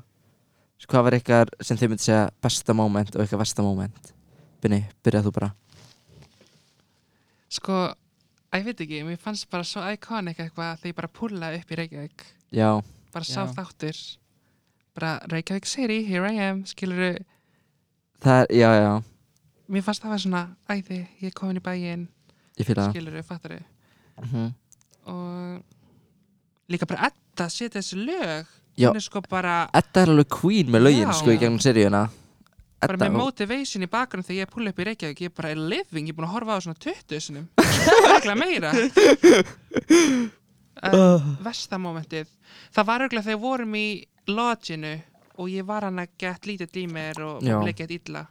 Hvað 0.88 1.04
var 1.06 1.16
ykkar 1.16 1.50
sem 1.64 1.78
þið 1.80 1.88
myndi 1.94 2.04
segja 2.04 2.24
besta 2.44 2.74
moment 2.76 3.14
og 3.16 3.24
ykkar 3.24 3.40
versta 3.40 3.64
moment? 3.64 4.10
Binni, 4.62 4.82
byrjað 5.04 5.28
þú 5.28 5.32
bara. 5.38 5.50
Sko, 7.54 7.76
ég 8.56 8.64
veit 8.66 8.80
ekki, 8.84 9.00
mér 9.06 9.20
fannst 9.22 9.46
bara 9.52 9.66
svo 9.66 9.82
iconic 9.94 10.40
eitthvað 10.42 10.80
þegar 10.82 10.90
ég 10.92 10.98
bara 10.98 11.10
púlaði 11.18 11.60
upp 11.62 11.72
í 11.74 11.78
Reykjavík. 11.80 12.24
Já, 12.54 12.68
bara 13.14 13.26
sá 13.28 13.44
þáttur 13.50 13.98
bara 14.94 15.12
Reykjavík 15.30 15.66
City, 15.66 16.00
here 16.06 16.26
I 16.30 16.38
am 16.50 16.64
skilur 16.70 17.16
það 18.22 18.40
er, 18.44 18.50
já, 18.54 18.68
já, 18.78 18.92
mér 19.74 19.82
fannst 19.86 20.04
það 20.04 20.12
var 20.14 20.22
svona 20.22 20.42
æði, 20.70 21.00
ég 21.22 21.30
er 21.30 21.34
komin 21.34 21.58
í 21.58 21.64
bæinn 21.64 22.04
ég 22.60 22.68
fýla 22.68 22.84
það. 22.84 22.92
skilur, 22.94 23.22
fattur 23.26 23.56
Mhm. 24.22 24.52
og 25.10 25.64
líka 26.70 26.86
bara 26.86 27.08
Edda 27.10 27.48
setja 27.50 27.80
þessi 27.80 27.98
lög 28.06 28.46
Já. 28.76 28.88
hún 28.90 28.96
er 28.98 29.04
sko 29.06 29.20
bara, 29.30 29.68
Edda 29.74 30.02
er 30.02 30.08
alveg 30.14 30.28
queen 30.34 30.66
með 30.74 30.82
lögin, 30.88 31.08
Já. 31.08 31.12
sko, 31.20 31.30
í 31.30 31.38
gegnum 31.38 31.60
seríuna 31.62 32.04
bara 32.84 32.94
Edda, 32.98 33.06
með 33.08 33.16
motivation 33.16 33.82
í 33.86 33.88
bakgrunn 33.88 34.24
þegar 34.26 34.36
ég 34.40 34.48
er 34.48 34.52
púla 34.54 34.70
upp 34.74 34.78
í 34.82 34.84
Reykjavík 34.90 35.20
ég 35.24 35.30
er 35.30 35.36
bara 35.42 35.54
living, 35.54 36.08
ég 36.08 36.12
er 36.12 36.18
búin 36.18 36.26
að 36.28 36.34
horfa 36.34 36.56
á 36.58 36.64
svona 36.64 36.80
20 36.82 37.20
sinum 37.20 37.46
regla 38.10 38.34
meira 38.36 38.72
uh, 40.84 41.22
Vestamomentið 41.44 42.28
það 42.74 42.88
var 42.90 43.04
regla 43.04 43.22
þegar 43.24 43.36
við 43.38 43.42
vorum 43.44 43.76
í 43.78 43.86
lodginu 44.30 44.94
og 45.34 45.50
ég 45.50 45.66
var 45.66 45.86
hann 45.88 45.98
að 46.02 46.12
gett 46.22 46.46
lítið 46.46 46.80
í 46.82 46.86
mér 46.90 47.20
og 47.24 47.42
Já. 47.42 47.56
mér 47.58 47.70
leikið 47.72 47.94
illa 47.98 48.26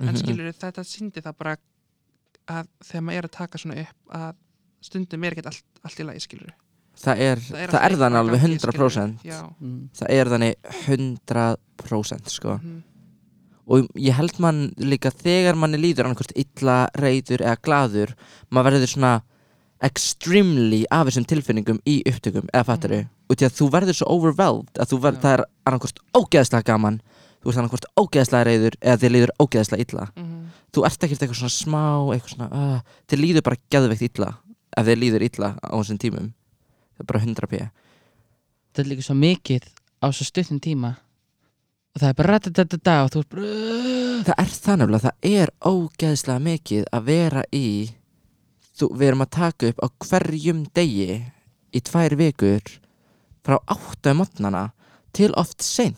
en 0.00 0.08
Mhm. 0.14 0.16
skilur 0.16 0.52
þetta 0.56 0.84
síndi 0.84 1.20
það 1.20 1.34
bara 1.38 1.56
að 2.48 2.66
þegar 2.84 3.02
maður 3.04 3.18
er 3.18 3.26
að 3.28 3.36
taka 3.36 3.58
svona 3.58 3.80
upp 3.84 4.14
að 4.16 4.34
stundum 4.80 5.24
er 5.24 5.32
ekkert 5.34 5.46
allt, 5.52 5.64
allt 5.84 6.00
í 6.00 6.04
lagi 6.08 6.20
skilur 6.24 6.52
það 6.96 7.20
er, 7.26 7.38
það 7.38 7.60
er, 7.60 7.70
alltaf 7.70 7.80
þannig 7.80 8.18
eitthvað 8.18 8.20
alveg 8.20 8.40
gangi, 8.40 8.58
100% 8.58 8.70
skilurðu. 8.70 9.30
Já. 9.30 9.40
Mm. 9.60 9.88
það 9.94 10.08
er 10.10 10.30
þannig 10.34 10.54
100% 10.86 12.28
sko 12.34 12.54
mhm. 12.58 12.78
og 13.70 13.86
ég 14.02 14.16
held 14.18 14.38
mann 14.42 14.60
líka 14.76 15.10
þegar 15.14 15.54
manni 15.56 15.78
líður 15.78 16.08
annarkvæmst 16.08 16.34
illa, 16.36 16.88
reyður 16.98 17.44
eða 17.46 17.56
glaður 17.62 18.14
maður 18.50 18.70
verður 18.72 18.92
svona 18.94 19.12
extremely 19.80 20.82
af 20.92 21.06
þessum 21.08 21.24
tilfinningum 21.30 21.78
í 21.88 22.00
upptökum 22.08 22.48
eða 22.52 22.66
fattar 22.68 22.90
Mhm. 22.90 23.08
og 23.30 23.36
því 23.36 23.46
að 23.46 23.56
þú 23.60 23.70
verður 23.70 23.96
svo 23.96 24.06
overwhelmed 24.10 24.74
að 24.74 24.90
þú 24.90 25.00
verð, 25.00 25.20
það 25.22 25.32
er 25.38 25.44
annarkvæmst 25.66 26.00
ógeðslega 26.18 26.64
gaman 26.66 27.00
þú 27.40 27.48
ert 27.48 27.56
annarkvæmst 27.62 27.86
ógeðslega 27.96 28.44
reyður 28.44 28.74
eða 28.82 28.98
þið 29.00 29.12
líður 29.14 29.32
ógeðslega 29.40 29.80
illa 29.86 30.04
Mhm. 30.16 30.50
þú 30.74 30.84
ert 30.84 31.00
ekkert 31.04 31.22
eitthvað 31.22 31.40
svona 31.40 31.56
smá 31.62 31.84
eitthvað 32.12 32.34
svona, 32.34 32.48
uh, 32.52 32.80
þið 33.08 33.18
líður 33.24 33.42
bara 33.42 33.56
geðveikt 33.70 34.02
illa 34.18 34.34
ef 34.76 34.86
þið 34.86 34.98
líður 35.00 35.22
illa 35.22 35.48
á 35.64 35.74
þessum 35.80 35.98
tímum 35.98 36.32
það 37.00 37.04
er 37.06 37.10
bara 37.12 37.22
100 37.24 37.48
p. 37.50 37.60
Þetta 38.70 38.82
er 38.84 38.90
líka 38.90 39.02
svo 39.06 39.16
mikið 39.18 39.68
á 40.00 40.06
svo 40.12 40.24
stuttum 40.28 40.60
tíma. 40.62 40.92
Og 41.90 42.02
það 42.04 42.08
er 42.12 42.18
bara 42.20 42.34
rættadadada 42.36 42.96
og 43.04 43.10
þú 43.14 43.22
er 43.24 43.30
bara 43.32 43.54
Það 44.20 44.36
er 44.36 44.50
það 44.52 44.76
nefnilega, 44.78 45.00
það 45.08 45.30
er 45.40 45.50
ógeðslega 45.64 46.42
mikið 46.44 46.84
að 46.92 47.06
vera 47.08 47.42
í 47.56 47.66
þú, 48.76 48.88
við 49.00 49.06
erum 49.08 49.24
að 49.24 49.30
taka 49.36 49.70
upp 49.72 49.80
á 49.80 49.86
hverjum 50.04 50.60
degi 50.76 51.16
í 51.72 51.80
tvær 51.80 52.14
vikur 52.20 52.74
frá 53.46 53.56
áttu 53.72 54.12
mótnana 54.14 54.66
til 55.16 55.32
oft 55.40 55.62
seint, 55.64 55.96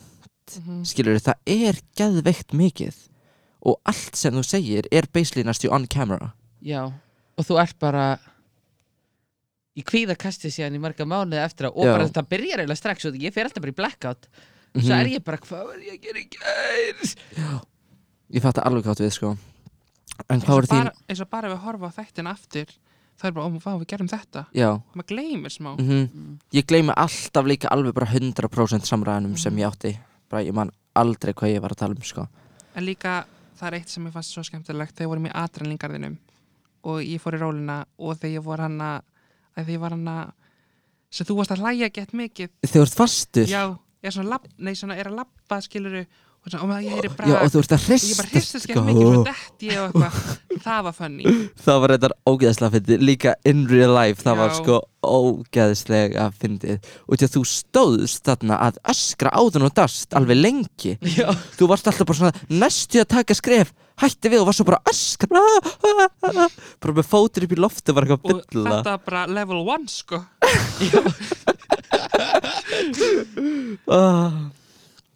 Mhm. 0.52 0.84
skilur 0.84 1.18
það 1.18 1.34
er 1.46 1.78
geðveikt 1.96 2.52
mikið. 2.52 2.94
Og 3.64 3.76
allt 3.86 4.16
sem 4.16 4.34
þú 4.34 4.42
segir 4.44 4.86
er 4.92 5.06
basically 5.12 5.42
næstu 5.44 5.70
on 5.70 5.86
camera. 5.86 6.32
Já, 6.62 6.92
og 7.38 7.44
þú 7.44 7.60
ert 7.62 7.78
bara 7.78 8.18
í 9.76 9.82
kvíðakasti 9.88 10.50
síðan 10.52 10.76
í 10.76 10.80
marga 10.82 11.04
mánuði 11.08 11.40
eftir 11.44 11.68
að 11.70 11.76
og 11.78 11.84
bara 11.88 12.08
þetta 12.08 12.24
byrjar 12.28 12.60
eiginlega 12.62 12.76
strax 12.82 13.06
og 13.08 13.14
ég 13.22 13.32
fer 13.32 13.48
alltaf 13.48 13.62
bara 13.64 13.72
í 13.72 13.78
blackout. 13.78 14.28
Mhm. 14.74 14.84
svo 14.86 14.94
er 15.00 15.06
ég 15.12 15.24
bara, 15.24 15.36
hvað 15.38 15.66
var 15.68 15.80
ég 15.84 15.92
að 15.92 16.02
gera 16.06 16.18
í 16.18 16.28
gær? 16.32 17.62
Ég 18.32 18.40
fatt 18.44 18.58
alveg 18.62 18.84
hvað 18.86 19.02
við 19.04 19.12
sko. 19.16 19.32
En 20.30 20.40
hvað 20.40 20.48
og 20.48 20.56
voru 20.60 20.66
þín 20.70 20.90
eins 21.08 21.20
og 21.20 21.28
bara 21.32 21.48
við 21.52 21.60
horfa 21.64 21.88
á 21.88 21.96
þættin 21.98 22.28
aftur 22.30 22.66
það 23.20 23.28
er 23.28 23.34
bara, 23.36 23.46
ó, 23.46 23.50
vá, 23.62 23.72
við 23.78 23.86
gerum 23.92 24.08
þetta. 24.10 24.40
Já, 24.56 24.68
maður 24.96 25.06
gleymir 25.12 25.52
smá. 25.52 25.74
Mhm. 25.78 26.38
Ég 26.52 26.64
gleymi 26.66 26.94
alltaf 26.96 27.44
líka 27.46 27.68
alveg 27.70 27.94
bara 27.94 28.06
100% 28.06 28.88
samræðanum 28.88 29.38
sem 29.38 29.52
Mhm. 29.54 29.60
ég 29.60 29.70
átti. 29.70 29.98
Bara 30.28 30.42
ég 30.42 30.52
man 30.54 30.70
aldrei 30.96 31.32
hvað 31.34 31.54
ég 31.54 31.60
var 31.60 31.70
að 31.70 31.76
tala 31.76 31.94
um 31.94 32.02
sko. 32.02 32.28
En 32.74 32.84
líka 32.84 33.24
það 33.60 33.66
er 33.68 33.74
eitt 33.78 33.88
sem 33.88 34.06
ég 34.06 34.12
fannst 34.12 34.32
svo 34.34 34.42
skemmtilegt. 34.42 34.94
Þegar 34.96 35.06
við 35.06 35.08
vorum 35.08 35.26
í 35.26 35.32
adrenlingarðinum 35.32 36.18
og 36.84 37.00
ég 37.02 37.20
fór 37.20 37.34
í 37.34 37.38
rólina 37.40 37.84
og 37.98 38.16
þegar 38.18 38.40
ég 38.40 38.44
var 38.44 38.58
hann 38.58 38.78
að 38.78 39.02
þegar 39.54 39.74
ég 39.76 39.82
var 39.84 39.96
hann 39.96 40.10
að 40.12 40.32
sem 41.12 41.28
þú 41.28 41.38
varst 41.42 41.52
að 41.52 41.62
hlæja 41.66 41.88
gett 41.92 42.12
mikið. 42.16 42.52
Þú 42.72 42.82
ert 42.86 42.94
fastur? 42.96 43.48
Já, 43.50 43.64
er 44.02 44.14
svona, 44.14 44.30
labb, 44.36 44.46
nei, 44.58 44.72
svona 44.78 44.96
er 44.96 45.10
að 45.10 45.18
labba 45.20 45.58
skiluru 45.60 46.00
og, 46.02 46.46
svona, 46.48 46.62
og 46.64 46.70
maður, 46.70 46.86
ég 46.86 46.94
heyri 46.96 47.10
Já, 47.10 47.16
bara 47.18 47.42
og 47.44 47.52
þú 47.52 47.60
ert 47.60 47.74
að 47.76 47.82
ég 47.82 47.90
hrista 47.92 48.16
bara 48.22 48.30
hristast 48.32 48.70
gett 48.70 48.80
mikið 48.86 49.02
svo 49.12 49.24
dett 49.28 49.66
ég 49.68 49.82
og 49.82 49.92
eitthvað. 49.92 50.40
Það 50.66 50.80
var 50.86 50.96
funny. 50.96 51.34
Það 51.66 51.78
var 51.84 51.94
þetta 51.96 52.10
ógeðslega 52.32 52.74
fyndið 52.76 53.04
Líka 53.08 53.34
in 53.50 53.62
real 53.70 53.92
life 53.96 54.22
Það 54.24 54.40
var 54.40 54.50
Já. 54.52 54.56
sko 54.62 54.80
ógeðslega 55.12 56.26
fyndið. 56.38 56.90
Og 57.06 57.18
því 57.18 57.28
að 57.28 57.36
þú 57.36 57.42
stóðst 57.52 58.24
þarna 58.28 58.58
að 58.68 58.80
öskra 58.92 59.32
áðun 59.36 59.66
og 59.68 59.74
dast 59.76 60.16
alveg 60.18 60.38
lengi. 60.40 60.96
Já, 61.18 61.28
Þú 61.58 61.68
varst 61.72 61.88
alltaf 61.90 62.08
bara 62.08 62.20
svona 62.20 62.60
næstu 62.62 63.02
að 63.02 63.10
taka 63.16 63.36
skref 63.38 63.72
Hætti 64.00 64.30
við 64.32 64.40
og 64.42 64.46
varst 64.48 64.60
svo 64.62 64.66
bara 64.68 64.80
að 64.80 64.88
öskra 64.92 65.42
Bara 66.82 66.94
með 66.96 67.06
fótur 67.08 67.44
upp 67.46 67.54
í 67.54 67.60
loftu 67.60 67.94
var 67.96 68.06
eitthvað 68.06 68.22
og 68.22 68.24
að 68.32 68.42
bylla 68.54 68.68
þetta 68.76 68.90
var 68.90 69.02
bara 69.06 69.22
level 69.28 69.60
one 69.68 69.88
sko. 69.92 70.18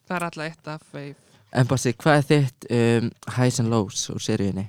Það 0.06 0.16
er 0.16 0.26
alltaf 0.28 0.44
eitt 0.46 0.66
af 0.70 0.82
veif 0.94 1.16
En 1.56 1.68
Bassi, 1.70 1.92
hvað 1.96 2.18
er 2.18 2.24
þitt 2.30 2.60
um, 2.76 3.04
highs 3.38 3.60
and 3.62 3.70
lows 3.72 4.00
úr 4.12 4.20
seríunni? 4.22 4.66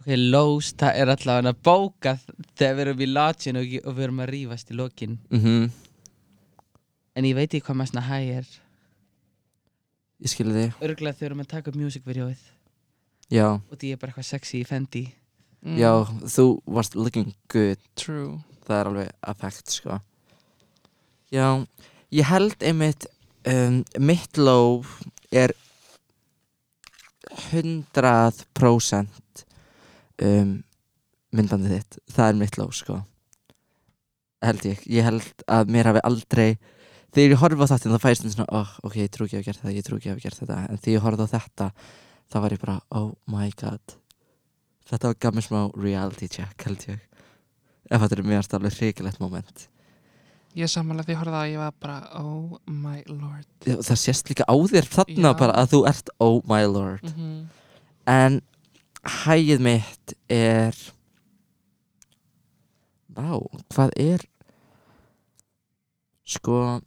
ok, 0.00 0.08
Lowe's, 0.32 0.72
það 0.78 0.92
er 1.02 1.08
allavega 1.12 1.52
að 1.52 1.60
bóka 1.68 2.12
þegar 2.58 2.74
við 2.74 2.82
erum 2.86 3.02
í 3.04 3.08
lodgin 3.12 3.60
og, 3.60 3.66
og 3.84 3.92
við 3.94 4.06
erum 4.06 4.22
að 4.24 4.30
rífast 4.32 4.72
í 4.72 4.78
lokin. 4.78 5.14
Mm 5.30 5.68
en 7.18 7.26
ég 7.26 7.34
veit 7.34 7.50
ekki 7.50 7.66
hvað 7.66 7.80
maður 7.80 7.92
svona 7.92 8.06
hæg 8.06 8.28
er 8.38 8.50
Ég 10.18 10.32
skilði 10.32 10.64
þig. 10.64 10.78
Örgulega 10.82 11.14
þegar 11.14 11.24
við 11.24 11.28
erum 11.30 11.44
að 11.44 11.50
taka 11.52 11.70
upp 11.70 11.78
music-videóið 11.78 12.46
Já, 13.28 13.60
og 13.60 13.76
því 13.76 13.90
er 13.92 13.98
bara 14.00 14.14
eitthvað 14.14 14.24
sexy 14.30 14.62
í 14.62 14.66
Fendi. 14.66 15.02
Mm, 15.60 15.76
já, 15.76 15.90
þú 16.32 16.46
varst 16.64 16.94
looking 16.96 17.34
good. 17.52 17.80
True. 17.98 18.38
Það 18.64 18.78
er 18.78 18.88
alveg 18.88 19.10
affekt 19.32 19.74
sko. 19.74 19.98
Já, 21.34 21.48
ég 22.14 22.30
held 22.30 22.64
einmitt 22.64 23.04
um, 23.48 23.82
mitt 24.00 24.40
low 24.40 24.86
er 25.28 25.52
100% 27.50 29.44
um, 30.24 30.56
myndbandið 31.36 31.76
þitt. 31.76 32.00
Það 32.14 32.32
er 32.32 32.40
mitt 32.40 32.58
low 32.60 32.72
sko. 32.72 33.02
Held 34.40 34.64
ég, 34.70 34.80
ég 34.88 35.04
held 35.04 35.46
að 35.50 35.74
mér 35.74 35.92
hafi 35.92 36.04
aldrei 36.08 36.50
þegar 37.14 37.34
ég 37.34 37.40
horfa 37.42 37.68
á 37.68 37.70
þetta 37.72 37.94
þá 37.94 38.04
fæst 38.04 38.26
svona, 38.26 38.48
oh, 38.52 38.74
ok, 38.84 38.98
ég 39.00 39.12
trú 39.14 39.26
ekki 39.26 39.38
að 39.38 39.40
hafa 39.40 39.48
gert 39.50 39.62
það 39.64 39.78
ég 39.78 39.86
trú 39.86 39.96
ekki 39.98 40.10
að 40.10 40.14
hafa 40.14 40.26
gert 40.26 40.42
þetta, 40.42 40.58
en 40.68 40.82
þegar 40.82 40.96
ég 40.96 41.06
horfði 41.06 41.24
á 41.24 41.34
þetta 41.34 41.70
þá 42.28 42.36
var 42.44 42.54
ég 42.54 42.62
bara, 42.62 42.76
oh 42.98 43.10
my 43.30 43.48
god. 43.60 43.96
Þetta 44.88 45.14
gaf 45.20 45.36
mér 45.36 45.44
smá 45.44 45.60
reality 45.76 46.28
check, 46.32 46.64
held 46.64 46.84
ég. 46.88 47.02
Ef 47.88 48.04
þetta 48.04 48.16
er 48.16 48.24
mér 48.28 48.54
alveg 48.58 48.78
hrikalegt 48.78 49.20
moment. 49.20 49.68
Ég 50.56 50.70
samanlega 50.72 51.06
því 51.06 51.14
ég 51.14 51.20
horfði 51.20 51.36
á 51.36 51.38
það, 51.38 51.50
ég 51.52 51.60
var 51.62 51.74
bara 51.84 51.96
oh 52.18 52.58
my 52.66 53.02
lord. 53.08 53.48
Já, 53.68 53.76
það 53.84 54.00
sést 54.00 54.30
líka 54.30 54.46
á 54.48 54.54
þér 54.72 54.88
þarna 54.94 55.32
Já. 55.32 55.38
bara 55.42 55.56
að 55.60 55.74
þú 55.74 55.80
ert 55.90 56.12
oh 56.24 56.38
my 56.48 56.62
lord. 56.64 57.04
Mm 57.04 57.14
-hmm. 57.16 57.42
en 58.06 58.40
hægið 59.04 59.60
mitt 59.60 60.14
er 60.28 60.74
vá, 63.14 63.38
hvað 63.72 63.90
er 63.96 64.24
sko 66.28 66.80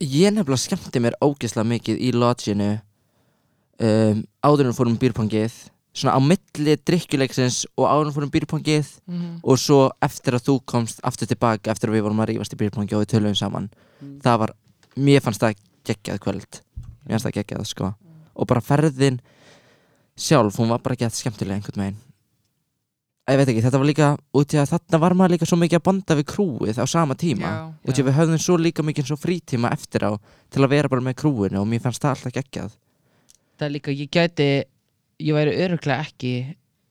ég 0.00 0.32
nefnilega 0.32 0.60
skemmti 0.60 1.02
mér 1.02 1.18
ógeðslega 1.20 1.68
mikið 1.68 2.00
í 2.00 2.10
lodginu 2.16 2.70
um, 3.80 4.24
áður 4.42 4.70
en 4.70 4.76
fórum 4.76 4.98
býrpangið 5.00 5.54
svona 5.92 6.16
á 6.16 6.20
milli 6.22 6.76
drikkjuleiksins 6.86 7.64
og 7.76 7.88
áður 7.88 8.10
en 8.10 8.16
fórum 8.16 8.32
býrpangið 8.32 8.90
og 9.42 9.58
svo 9.60 9.80
eftir 10.02 10.38
að 10.38 10.46
þú 10.46 10.56
komst 10.72 11.02
aftur 11.04 11.28
tilbaka 11.30 11.72
eftir 11.72 11.90
að 11.90 11.98
við 11.98 12.06
vorum 12.06 12.22
að 12.22 12.30
rífast 12.32 12.54
í 12.54 12.60
býrpangi 12.60 12.94
og 12.94 13.02
við 13.02 13.10
töluðum 13.14 13.38
saman. 13.40 13.70
Það 14.22 14.38
var, 14.44 14.52
mér 14.96 15.24
fannst 15.24 15.42
það 15.42 15.58
geggjað 15.90 16.22
kvöld. 16.22 16.60
Mér 17.04 17.16
fannst 17.16 17.26
það 17.26 17.36
geggjað 17.40 17.66
sko. 17.66 17.90
Og 18.38 18.46
bara 18.46 18.62
ferðin 18.64 19.18
sjálf, 20.14 20.56
hún 20.60 20.70
var 20.70 20.80
bara 20.84 20.96
gett 20.96 21.18
skemmtilega 21.18 21.58
einhvern 21.58 21.82
veginn 21.82 22.09
ég 23.34 23.40
veit 23.40 23.50
ekki, 23.52 23.62
þetta 23.64 23.80
var 23.80 23.88
líka 23.88 24.10
út 24.40 24.54
í 24.54 24.58
að 24.60 24.70
þarna 24.72 25.00
var 25.02 25.14
maður 25.18 25.34
líka 25.34 25.48
svo 25.48 25.58
mikið 25.60 25.80
að 25.80 25.86
bonda 25.88 26.16
við 26.18 26.26
krúið 26.32 26.80
á 26.80 26.86
sama 26.90 27.16
tíma. 27.18 27.50
Já, 27.50 27.64
út 27.86 27.98
í 27.98 28.02
að 28.02 28.08
við 28.08 28.18
höfðum 28.18 28.42
svo 28.44 28.56
líka 28.60 28.84
mikið 28.86 29.10
svo 29.10 29.18
frítíma 29.20 29.72
eftir 29.74 30.06
á 30.08 30.12
til 30.50 30.64
að 30.64 30.72
vera 30.74 30.90
bara 30.92 31.04
með 31.04 31.18
krúinu 31.22 31.60
og 31.60 31.68
mér 31.70 31.82
fannst 31.84 32.02
það 32.02 32.16
alltaf 32.16 32.36
geggjað. 32.38 32.76
Það 33.60 33.66
er 33.66 33.74
líka, 33.76 33.94
ég 33.94 34.10
gæti 34.14 34.48
ég 35.20 35.36
væri 35.36 35.56
öruglega 35.64 36.06
ekki 36.06 36.34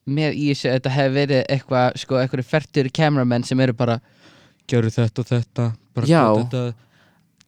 með 0.10 0.38
í 0.38 0.46
þessu, 0.52 0.70
þetta 0.76 0.94
hefði 0.94 1.16
verið 1.18 1.42
eitthvað 1.56 2.00
sko, 2.02 2.20
eitthvað 2.22 2.50
færtur 2.50 2.90
kameramenn 2.94 3.46
sem 3.46 3.60
eru 3.64 3.76
bara 3.78 4.00
gjöru 4.70 4.92
þetta 4.94 5.24
og 5.24 5.30
þetta 5.30 5.66
bara 5.98 6.10
Já. 6.10 6.22
gott 6.30 6.54
þetta 6.54 6.89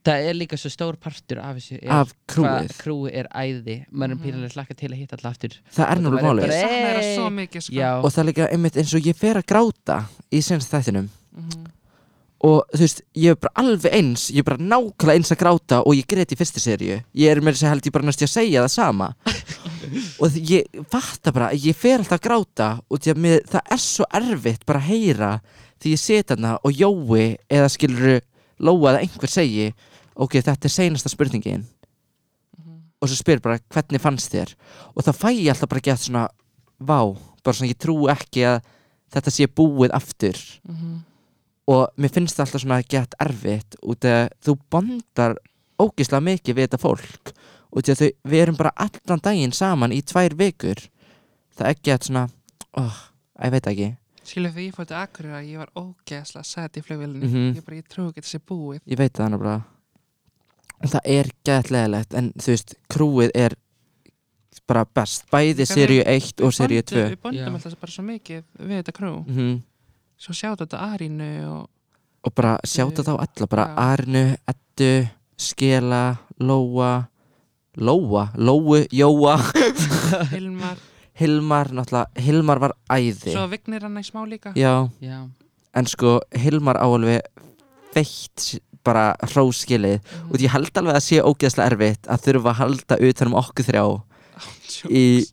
það 0.05 0.27
er 0.29 0.37
líka 0.37 0.57
svo 0.57 0.69
stór 0.73 0.95
partur 1.01 1.39
af 1.43 1.57
þessu 1.59 1.77
er 1.81 1.91
af 1.93 2.13
hvað 2.31 2.45
krúið, 2.45 2.71
krúi 2.81 3.11
er 3.21 3.27
æði. 3.33 3.75
Maður 3.91 4.15
er 4.15 4.21
pínulega 4.23 4.55
hlakka 4.55 4.77
til 4.79 4.89
að 4.91 4.97
hitta 5.01 5.17
alltaf 5.19 5.31
aftur. 5.35 5.57
Það 5.75 5.91
er 5.91 6.01
náttúrulega 6.01 6.29
málið. 6.29 6.47
Ég 6.47 6.63
sakna 6.63 6.79
þeirra 6.87 7.03
svo 7.15 7.27
mikið 7.37 7.65
sko. 7.67 7.75
já, 7.77 7.89
og 8.01 8.09
það 8.11 8.23
er 8.23 8.29
líka 8.31 8.47
einmitt 8.55 8.79
eins 8.81 8.95
og 8.97 9.07
ég 9.11 9.19
fer 9.21 9.39
að 9.41 9.45
gráta 9.53 9.99
í 10.31 10.41
senst 10.41 10.73
þættinum. 10.73 11.09
Mhm. 11.37 11.69
og 12.41 12.63
þú 12.73 12.79
veist, 12.81 13.01
ég 13.21 13.29
er 13.29 13.35
bara 13.37 13.53
alveg 13.61 13.93
eins. 13.93 14.23
Ég 14.33 14.39
er 14.41 14.43
bara 14.47 14.57
nákvæmlega 14.57 15.13
eins 15.19 15.29
að 15.31 15.37
gráta 15.43 15.77
og 15.85 15.93
ég 15.93 16.07
greit 16.09 16.31
í 16.33 16.37
fyrstu 16.39 16.57
seríu. 16.63 17.03
Ég 17.13 17.29
er 17.29 17.37
með 17.39 17.53
þess 17.53 17.63
að 17.67 17.69
held 17.75 17.85
ég 17.85 17.93
bara 17.93 18.05
næst 18.07 18.23
að 18.25 18.31
segja 18.33 18.63
það 18.65 18.71
sama. 18.73 19.11
Og 20.21 20.29
þ- 20.31 20.41
ég 20.49 20.81
fatta 20.89 21.31
bara 21.35 21.49
að 21.51 21.65
ég 21.67 21.75
fer 21.77 21.99
alltaf 21.99 22.17
að 22.17 22.23
gráta 22.25 22.67
og 22.89 22.99
því 23.01 23.11
að 23.13 23.17
mér, 23.21 23.39
það 23.49 23.61
er 23.75 23.81
svo 23.83 24.05
erfitt 24.17 24.65
bara 24.65 24.79
að 24.79 24.89
heyra 24.89 25.31
því 25.81 25.93
ég 25.93 25.99
set 26.01 26.29
hana 26.33 26.55
og 26.63 26.71
jói 26.73 27.37
eða 27.51 27.69
skilur 27.73 28.21
lóa 28.61 28.93
að 28.93 28.99
einhver 29.03 29.31
segi 29.33 29.67
ok, 30.15 30.39
þetta 30.41 30.67
er 30.67 30.73
seinasta 30.73 31.11
spurningin. 31.11 31.65
Og 33.01 33.09
svo 33.09 33.17
spyr 33.17 33.41
bara 33.41 33.57
hvernig 33.73 34.01
fannst 34.01 34.33
þér? 34.33 34.53
Og 34.93 35.05
þá 35.05 35.11
fæ 35.17 35.29
ég 35.33 35.49
alltaf 35.53 35.69
bara 35.71 35.81
gett 35.81 36.03
svona 36.03 36.27
vá, 36.77 36.99
bara 37.41 37.57
svona 37.57 37.71
ég 37.71 37.79
trú 37.81 37.95
ekki 38.11 38.43
að 38.45 38.59
þetta 39.13 39.33
sé 39.33 39.47
búið 39.47 39.95
aftur. 39.97 40.37
Mhm. 40.67 40.99
og 41.71 41.87
mér 41.95 42.11
finnst 42.11 42.35
það 42.35 42.45
alltaf 42.45 42.61
svona 42.61 42.83
gett 42.83 43.13
erfitt 43.21 43.75
út 43.85 44.03
af 44.03 44.29
þú 44.43 44.57
bondar 44.69 45.37
ógislega 45.79 46.19
mikið 46.25 46.55
við 46.57 46.67
þetta 46.67 46.79
fólk. 46.81 47.31
Út 47.71 47.89
af 47.89 47.97
þau, 47.97 48.09
við 48.27 48.41
erum 48.41 48.57
bara 48.57 48.73
allan 48.75 49.21
daginn 49.23 49.53
saman 49.53 49.93
í 49.93 50.01
tvær 50.01 50.35
vikur. 50.35 50.89
Það 51.55 51.69
er 51.69 51.77
gett 51.83 52.03
svona 52.03 52.29
oh, 52.75 52.97
ég 53.45 53.51
veit 53.51 53.67
ekki, 53.67 53.95
Skilu 54.21 54.51
því 54.53 54.67
ég 54.67 54.75
fótti 54.77 54.93
akkurir 54.95 55.33
að 55.33 55.47
ég 55.49 55.61
var 55.61 55.71
ógeðslega 55.75 56.45
sett 56.45 56.77
í 56.77 56.83
flugvélinni. 56.85 57.25
Mhm. 57.25 57.55
Ég 57.57 57.65
bara, 57.65 57.77
ég 57.77 57.87
trú 57.89 58.09
ekki 58.11 58.23
sé 58.23 58.39
búið. 58.39 58.81
Ég 58.85 58.97
veit 58.97 59.13
það 59.13 59.25
hann 59.25 59.39
bara 59.41 59.55
það 60.87 61.01
er 61.05 61.29
gett 61.45 61.69
leðilegt 61.71 62.13
en 62.17 62.31
þú 62.37 62.47
veist, 62.55 62.75
krúið 62.89 63.31
er 63.35 63.55
bara 64.67 64.85
best, 64.85 65.25
bæði 65.31 65.65
við- 65.65 65.67
1 66.07 66.41
og 66.41 66.51
bondum- 66.53 66.85
2 66.87 67.09
Við 67.09 67.21
bondum 67.21 67.55
alltaf 67.55 67.75
bara 67.81 67.91
svo 67.91 68.03
mikið 68.03 68.43
við 68.59 68.77
þetta 68.83 68.91
krú. 68.95 69.25
Mm 69.27 69.61
Svo 70.21 70.33
sjáttu 70.37 70.65
þetta 70.67 70.79
Arínu 70.93 71.29
og 71.49 71.69
og 72.23 72.33
bara 72.35 72.59
sjáta 72.63 73.01
þá 73.01 73.15
alla 73.17 73.47
bara 73.49 73.63
Já. 73.65 73.75
Arnu, 73.77 74.37
Eddu, 74.47 75.07
Skela 75.37 76.17
Lóa 76.39 77.07
Lóa, 77.77 78.27
Lóu, 78.37 78.85
Jóa? 78.91 79.37
Hilmar. 80.31 80.77
Hilmar, 81.17 81.67
náttúrulega, 81.71 82.21
Hilmar 82.21 82.59
var 82.59 82.73
æði. 82.89 83.31
Svo 83.33 83.47
Vignir 83.49 83.81
hann 83.81 83.97
í 83.97 84.03
smá 84.05 84.21
líka. 84.27 84.51
Já, 84.55 84.89
já, 85.01 85.27
en 85.73 85.85
sko 85.87 86.19
Hilmar 86.35 86.77
á 86.77 86.85
alveg 86.85 87.21
feitt 87.93 88.59
bara 88.83 89.15
hróskilið 89.21 89.99
Mhm. 90.01 90.31
og 90.31 90.37
ég 90.39 90.49
held 90.49 90.71
alveg 90.77 90.95
að 90.95 91.05
sé 91.07 91.21
ógeðslega 91.21 91.71
erfitt 91.71 92.07
að 92.07 92.21
þurfa 92.25 92.49
að 92.53 92.59
halda 92.61 92.97
utan 93.09 93.27
um 93.27 93.33
okkur 93.41 93.65
þrjá 93.65 93.83
Jokes. 93.91 94.85
í 94.89 95.25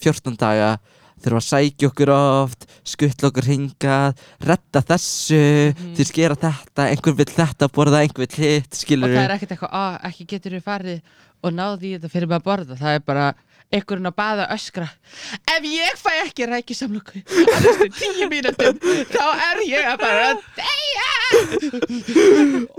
14 0.00 0.36
daga 0.40 0.78
þurfa 1.20 1.36
að 1.36 1.48
sækja 1.50 1.88
okkur 1.90 2.10
oft 2.14 2.66
skuttla 2.88 3.28
okkur 3.28 3.44
hingað 3.50 4.16
redda 4.40 4.80
þessu, 4.88 5.74
Mhm. 5.76 5.94
þið 5.96 6.06
skera 6.08 6.34
þetta 6.36 6.86
einhver 6.88 7.14
vill 7.16 7.26
þetta 7.36 7.68
borða, 7.68 8.00
einhver 8.00 8.24
vill 8.26 8.36
hitt 8.40 8.72
og 8.72 8.88
það 8.88 9.24
er 9.28 9.36
ekkert 9.36 9.52
eitthvað, 9.52 9.72
að 9.72 10.00
ekki 10.08 10.26
getur 10.26 10.52
við 10.56 10.62
farið 10.64 11.00
og 11.44 11.52
náði 11.52 11.98
þetta 11.98 12.10
fyrir 12.10 12.28
mig 12.28 12.40
að 12.40 12.44
borða 12.48 12.78
það 12.78 12.94
er 12.94 13.00
bara 13.00 13.34
einhverjum 13.70 14.08
að 14.10 14.16
baða 14.18 14.46
öskra 14.54 14.86
ef 15.54 15.66
ég 15.70 15.98
fæ 16.00 16.10
ekki 16.24 16.48
rækisamlöku 16.50 17.20
að 17.22 17.66
næstu 17.66 17.88
tíu 18.00 18.26
mínútum 18.32 18.80
þá 19.12 19.26
er 19.46 19.62
ég 19.68 19.90
að 19.92 20.00
bara 20.02 20.32
deyja 20.58 21.08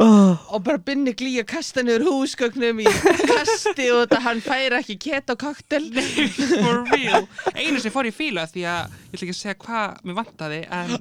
oh, 0.03 0.35
og 0.51 0.59
bara 0.65 0.81
binni 0.83 1.13
glý 1.17 1.37
að 1.41 1.47
kasta 1.53 1.83
niður 1.85 2.07
húsgögnum 2.09 2.81
í 2.83 2.87
kasti 2.91 3.87
og 3.93 4.03
þetta 4.03 4.21
hann 4.25 4.43
fær 4.43 4.77
ekki 4.81 4.97
keto 5.07 5.37
koktel 5.39 5.87
For 5.95 6.83
real 6.91 7.23
Einu 7.55 7.79
sem 7.79 7.93
fór 7.93 8.09
í 8.09 8.13
fílu 8.15 8.41
að 8.43 8.57
því 8.57 8.67
að 8.73 8.99
Ég 9.11 9.15
ætla 9.15 9.27
ekki 9.27 9.37
segja 9.37 9.57
hvað 9.63 9.99
mér 10.07 10.17
vantaði 10.21 10.61
En 10.71 10.95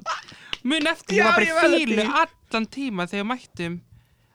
mun 0.67 0.91
eftir, 0.91 1.17
ég 1.17 1.21
Já, 1.21 1.27
var 1.27 1.35
bara 1.35 1.47
ég 1.47 1.51
í 1.51 1.85
fílu 1.85 2.05
allan 2.23 2.67
tíma 2.71 3.07
þegar 3.11 3.27
mættum 3.31 3.79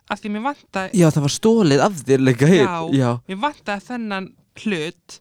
að 0.07 0.23
því 0.23 0.33
mér 0.37 0.45
vantaði 0.47 1.01
já 1.01 1.07
það 1.11 1.25
var 1.27 1.35
stólið 1.35 1.81
af 1.87 2.03
þér 2.07 2.21
líka 2.29 2.49
Já. 2.53 2.75
já. 2.95 3.09
mér 3.27 3.41
vantaði 3.43 3.87
þennan 3.89 4.29
hlut 4.63 5.17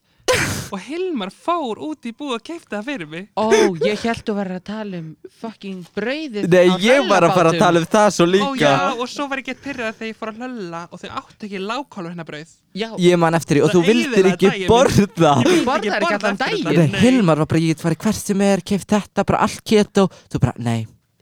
og 0.73 0.79
Hilmar 0.81 1.29
fór 1.31 1.79
út 1.85 2.07
í 2.09 2.11
búið 2.17 2.33
og 2.37 2.43
keipta 2.45 2.79
það 2.79 2.87
fyrir 2.89 3.09
mig. 3.11 3.27
Ó, 3.37 3.45
ég 3.85 4.01
held 4.05 4.23
þú 4.27 4.35
verður 4.39 4.57
að 4.59 4.63
tala 4.69 4.99
um 5.01 5.09
fucking 5.41 5.83
brauðið 5.95 6.47
Nei, 6.51 6.65
ég 6.83 7.05
var 7.09 7.27
að 7.27 7.35
fara 7.37 7.51
að 7.53 7.59
tala 7.61 7.81
um 7.83 7.87
það 7.95 8.07
svo 8.15 8.25
Ó 8.25 8.31
líka. 8.33 8.55
já, 8.65 8.73
og 8.95 9.09
svo 9.11 9.27
var 9.31 9.41
ég 9.43 9.49
gett 9.51 9.61
pyrrað 9.65 9.99
þegar 9.99 10.09
ég 10.11 10.17
fór 10.19 10.31
að 10.33 10.41
hlölla 10.41 10.81
og 10.91 11.01
þau 11.03 11.09
áttu 11.21 11.47
ekki 11.49 11.61
lágkálu 11.63 12.11
hérna 12.13 12.25
brauð. 12.27 12.55
Já, 12.75 12.87
Ég 12.99 13.19
man 13.21 13.37
eftir 13.39 13.59
því 13.59 13.63
og 13.63 13.69
Það 13.71 13.77
þú 13.77 13.83
vildir 13.87 14.09
eyðilagði 14.09 14.33
ekki 14.33 14.49
daginn 14.49 14.65
minn. 14.65 14.73
borða. 14.73 15.35
Ég 15.35 15.51
vildi 15.51 15.65
borðar 15.69 15.85
ekki 15.85 16.03
borða 16.05 16.17
allan 16.19 16.35
eftir 16.35 16.45
daginn. 16.45 16.65
þetta. 16.65 16.91
Nei, 16.91 16.99
Hilmar 17.05 17.37
var 17.43 17.51
bara, 17.53 17.59
ég 17.63 17.71
get 17.75 17.85
farið 17.85 18.01
hvert 18.07 18.21
sem 18.25 18.41
er, 18.49 18.65
keift 18.73 18.89
þetta, 18.91 19.25
bara 19.31 19.39
allt 19.45 19.63
keto. 19.63 20.07
Þú 20.33 20.41
bara, 20.43 20.53
nei, 20.59 20.79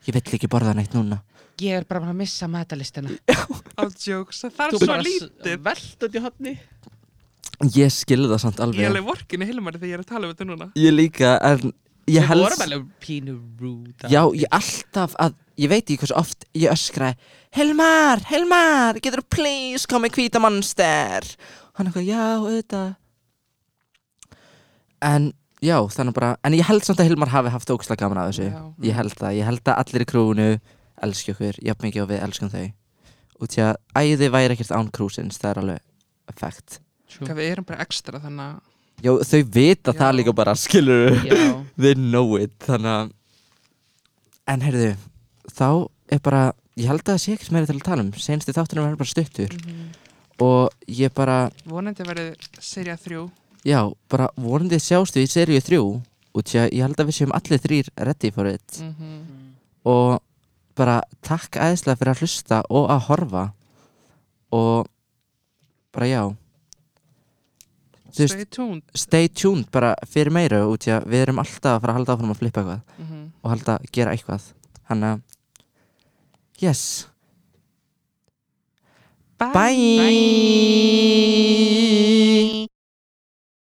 ég 0.08 0.14
vill 0.18 0.38
ekki 0.40 0.50
borða 0.50 0.74
neitt 0.78 0.94
núna. 0.98 1.22
Ég 1.62 1.78
er 1.78 1.86
bara 1.86 2.02
búin 2.02 2.10
að 2.10 2.18
missa 2.24 2.48
matalistina 2.50 3.12
All 3.78 3.92
jokes, 4.02 4.40
það 4.50 4.72
er 4.74 4.78
svo 4.82 4.96
lítið 5.06 5.60
velt 5.62 6.02
út 6.08 6.16
í 6.18 6.22
hotni 6.24 6.54
Ég 7.72 7.92
skilði 7.94 8.32
það 8.34 8.42
samt 8.44 8.60
Ég 8.60 8.64
er 8.64 8.68
alveg 8.68 8.90
alveg 8.90 9.06
vorkinni 9.08 9.48
Hilmari 9.48 9.80
þegar 9.80 9.90
ég 9.90 9.98
er 9.98 10.04
að 10.04 10.10
tala 10.10 10.28
um 10.28 10.34
þetta 10.34 10.48
núna. 10.50 10.68
Ég 10.80 10.96
líka, 10.96 11.34
en 11.40 11.72
ég 12.10 12.18
við 12.18 12.28
held 12.30 12.44
vorum 12.44 12.66
alveg 12.66 12.88
pínu 13.04 13.36
rude. 13.62 14.10
Já, 14.12 14.22
ég 14.36 14.58
alltaf 14.58 15.16
að, 15.22 15.38
ég 15.62 15.72
veit 15.72 15.84
ekki 15.84 16.00
hversu 16.02 16.18
oft 16.20 16.48
ég 16.58 16.74
öskraði 16.74 17.32
Hilmar, 17.54 18.24
Hilmar, 18.32 19.00
getur 19.04 19.22
þú 19.22 19.30
please 19.38 19.90
koma 19.90 20.10
í 20.10 20.16
hvíta 20.16 20.42
monster? 20.42 21.28
Hann 21.78 21.90
eitthvað, 21.90 22.10
já, 22.10 22.24
auðvitað. 22.42 22.92
En, 25.04 25.32
já, 25.64 25.78
þannig 25.94 26.16
bara 26.16 26.36
En 26.48 26.56
ég 26.58 26.68
held 26.68 26.86
samt 26.86 27.02
að 27.04 27.12
Hilmar 27.12 27.34
hafi 27.34 27.54
haft 27.54 27.74
ógslag 27.74 28.00
gaman 28.02 28.24
af 28.24 28.32
þessu. 28.32 28.50
Já. 28.50 28.64
Ég 28.90 28.98
held 28.98 29.18
það, 29.20 29.36
ég 29.40 29.52
held 29.52 29.68
að 29.68 29.84
allir 29.84 30.06
í 30.06 30.10
krúinu 30.10 30.48
elski 31.04 31.34
okkur, 31.36 31.60
jafn 31.62 31.88
mikið 31.88 32.06
og 32.06 32.10
við 32.14 32.24
elskum 32.26 32.54
þau. 32.54 32.66
Og 33.42 33.52
því 33.52 33.66
að 33.68 33.76
æði 34.00 34.32
væri 34.34 34.56
ekkert 34.56 34.74
án 34.74 34.92
krúsins, 34.94 35.40
það 35.42 35.52
er 35.52 35.62
alveg 35.64 36.40
fact 36.40 36.83
Hvað 37.20 37.36
við 37.40 37.52
erum 37.52 37.66
bara 37.70 37.84
ekstra 37.86 38.20
þannig 38.24 38.46
að 38.46 38.62
Já, 39.04 39.12
þau 39.28 39.42
vita 39.52 39.92
Já. 39.92 39.98
það 40.00 40.16
líka 40.16 40.34
bara, 40.38 40.54
skilur 40.56 41.16
já, 41.28 41.38
They 41.82 41.96
know 41.98 42.38
it, 42.40 42.54
þannig 42.64 42.94
að 42.94 43.12
En 44.54 44.62
heyrðu, 44.64 44.90
þá 45.56 45.68
er 46.12 46.20
bara, 46.24 46.42
ég 46.76 46.90
held 46.92 47.04
að 47.06 47.14
það 47.14 47.22
sé 47.24 47.34
ekkert 47.38 47.54
meira 47.56 47.68
til 47.70 47.78
að 47.78 47.86
tala 47.88 48.04
um. 48.04 48.10
Senstu 48.20 48.52
þáttunum 48.56 48.90
er 48.90 48.98
bara 49.00 49.08
stuttur. 49.08 49.54
Og 50.44 50.90
ég 50.92 51.14
bara, 51.16 51.38
vonandi 51.64 52.04
verið 52.04 52.34
serja 52.60 52.98
þrjú. 53.00 53.22
Já, 53.64 53.80
bara 54.12 54.28
vonandi 54.36 54.80
sjástu 54.84 55.24
í 55.24 55.30
seríu 55.32 55.64
þrjú. 55.64 55.86
Og 56.36 56.44
því 56.50 56.60
að 56.60 56.70
ég 56.76 56.84
held 56.84 57.00
að 57.00 57.08
við 57.08 57.18
séum 57.22 57.34
allir 57.38 57.62
þrýr 57.64 57.90
ready 58.10 58.32
for 58.36 58.50
it. 58.52 58.80
Mhm. 58.84 59.24
Og 59.88 60.20
bara 60.76 61.00
takk 61.24 61.56
æðislega 61.56 62.00
fyrir 62.02 62.14
að 62.16 62.24
hlusta 62.26 62.62
og 62.68 62.90
að 62.92 63.04
horfa. 63.08 63.46
Og 64.52 64.88
bara 65.96 66.08
já 66.12 66.24
Stay 68.14 68.46
tuned. 68.46 68.84
stay 68.94 69.28
tuned 69.28 69.66
bara 69.74 69.96
fyrir 70.06 70.32
meira 70.34 70.68
út 70.70 70.86
í 70.86 70.92
að 70.94 71.08
við 71.10 71.22
erum 71.26 71.40
alltaf 71.42 71.74
að 71.78 71.82
fara 71.82 71.92
að 71.94 71.98
halda 71.98 72.14
áfram 72.14 72.34
að 72.34 72.40
flippa 72.42 72.60
eitthvað 72.62 72.82
mm 73.00 73.24
og 73.44 73.50
halda 73.52 73.72
að 73.76 73.86
gera 73.92 74.12
eitthvað. 74.16 74.44
Hann 74.88 75.04
að 75.04 75.18
yes. 76.62 77.08
Bye. 79.40 79.52
bye. 79.54 79.84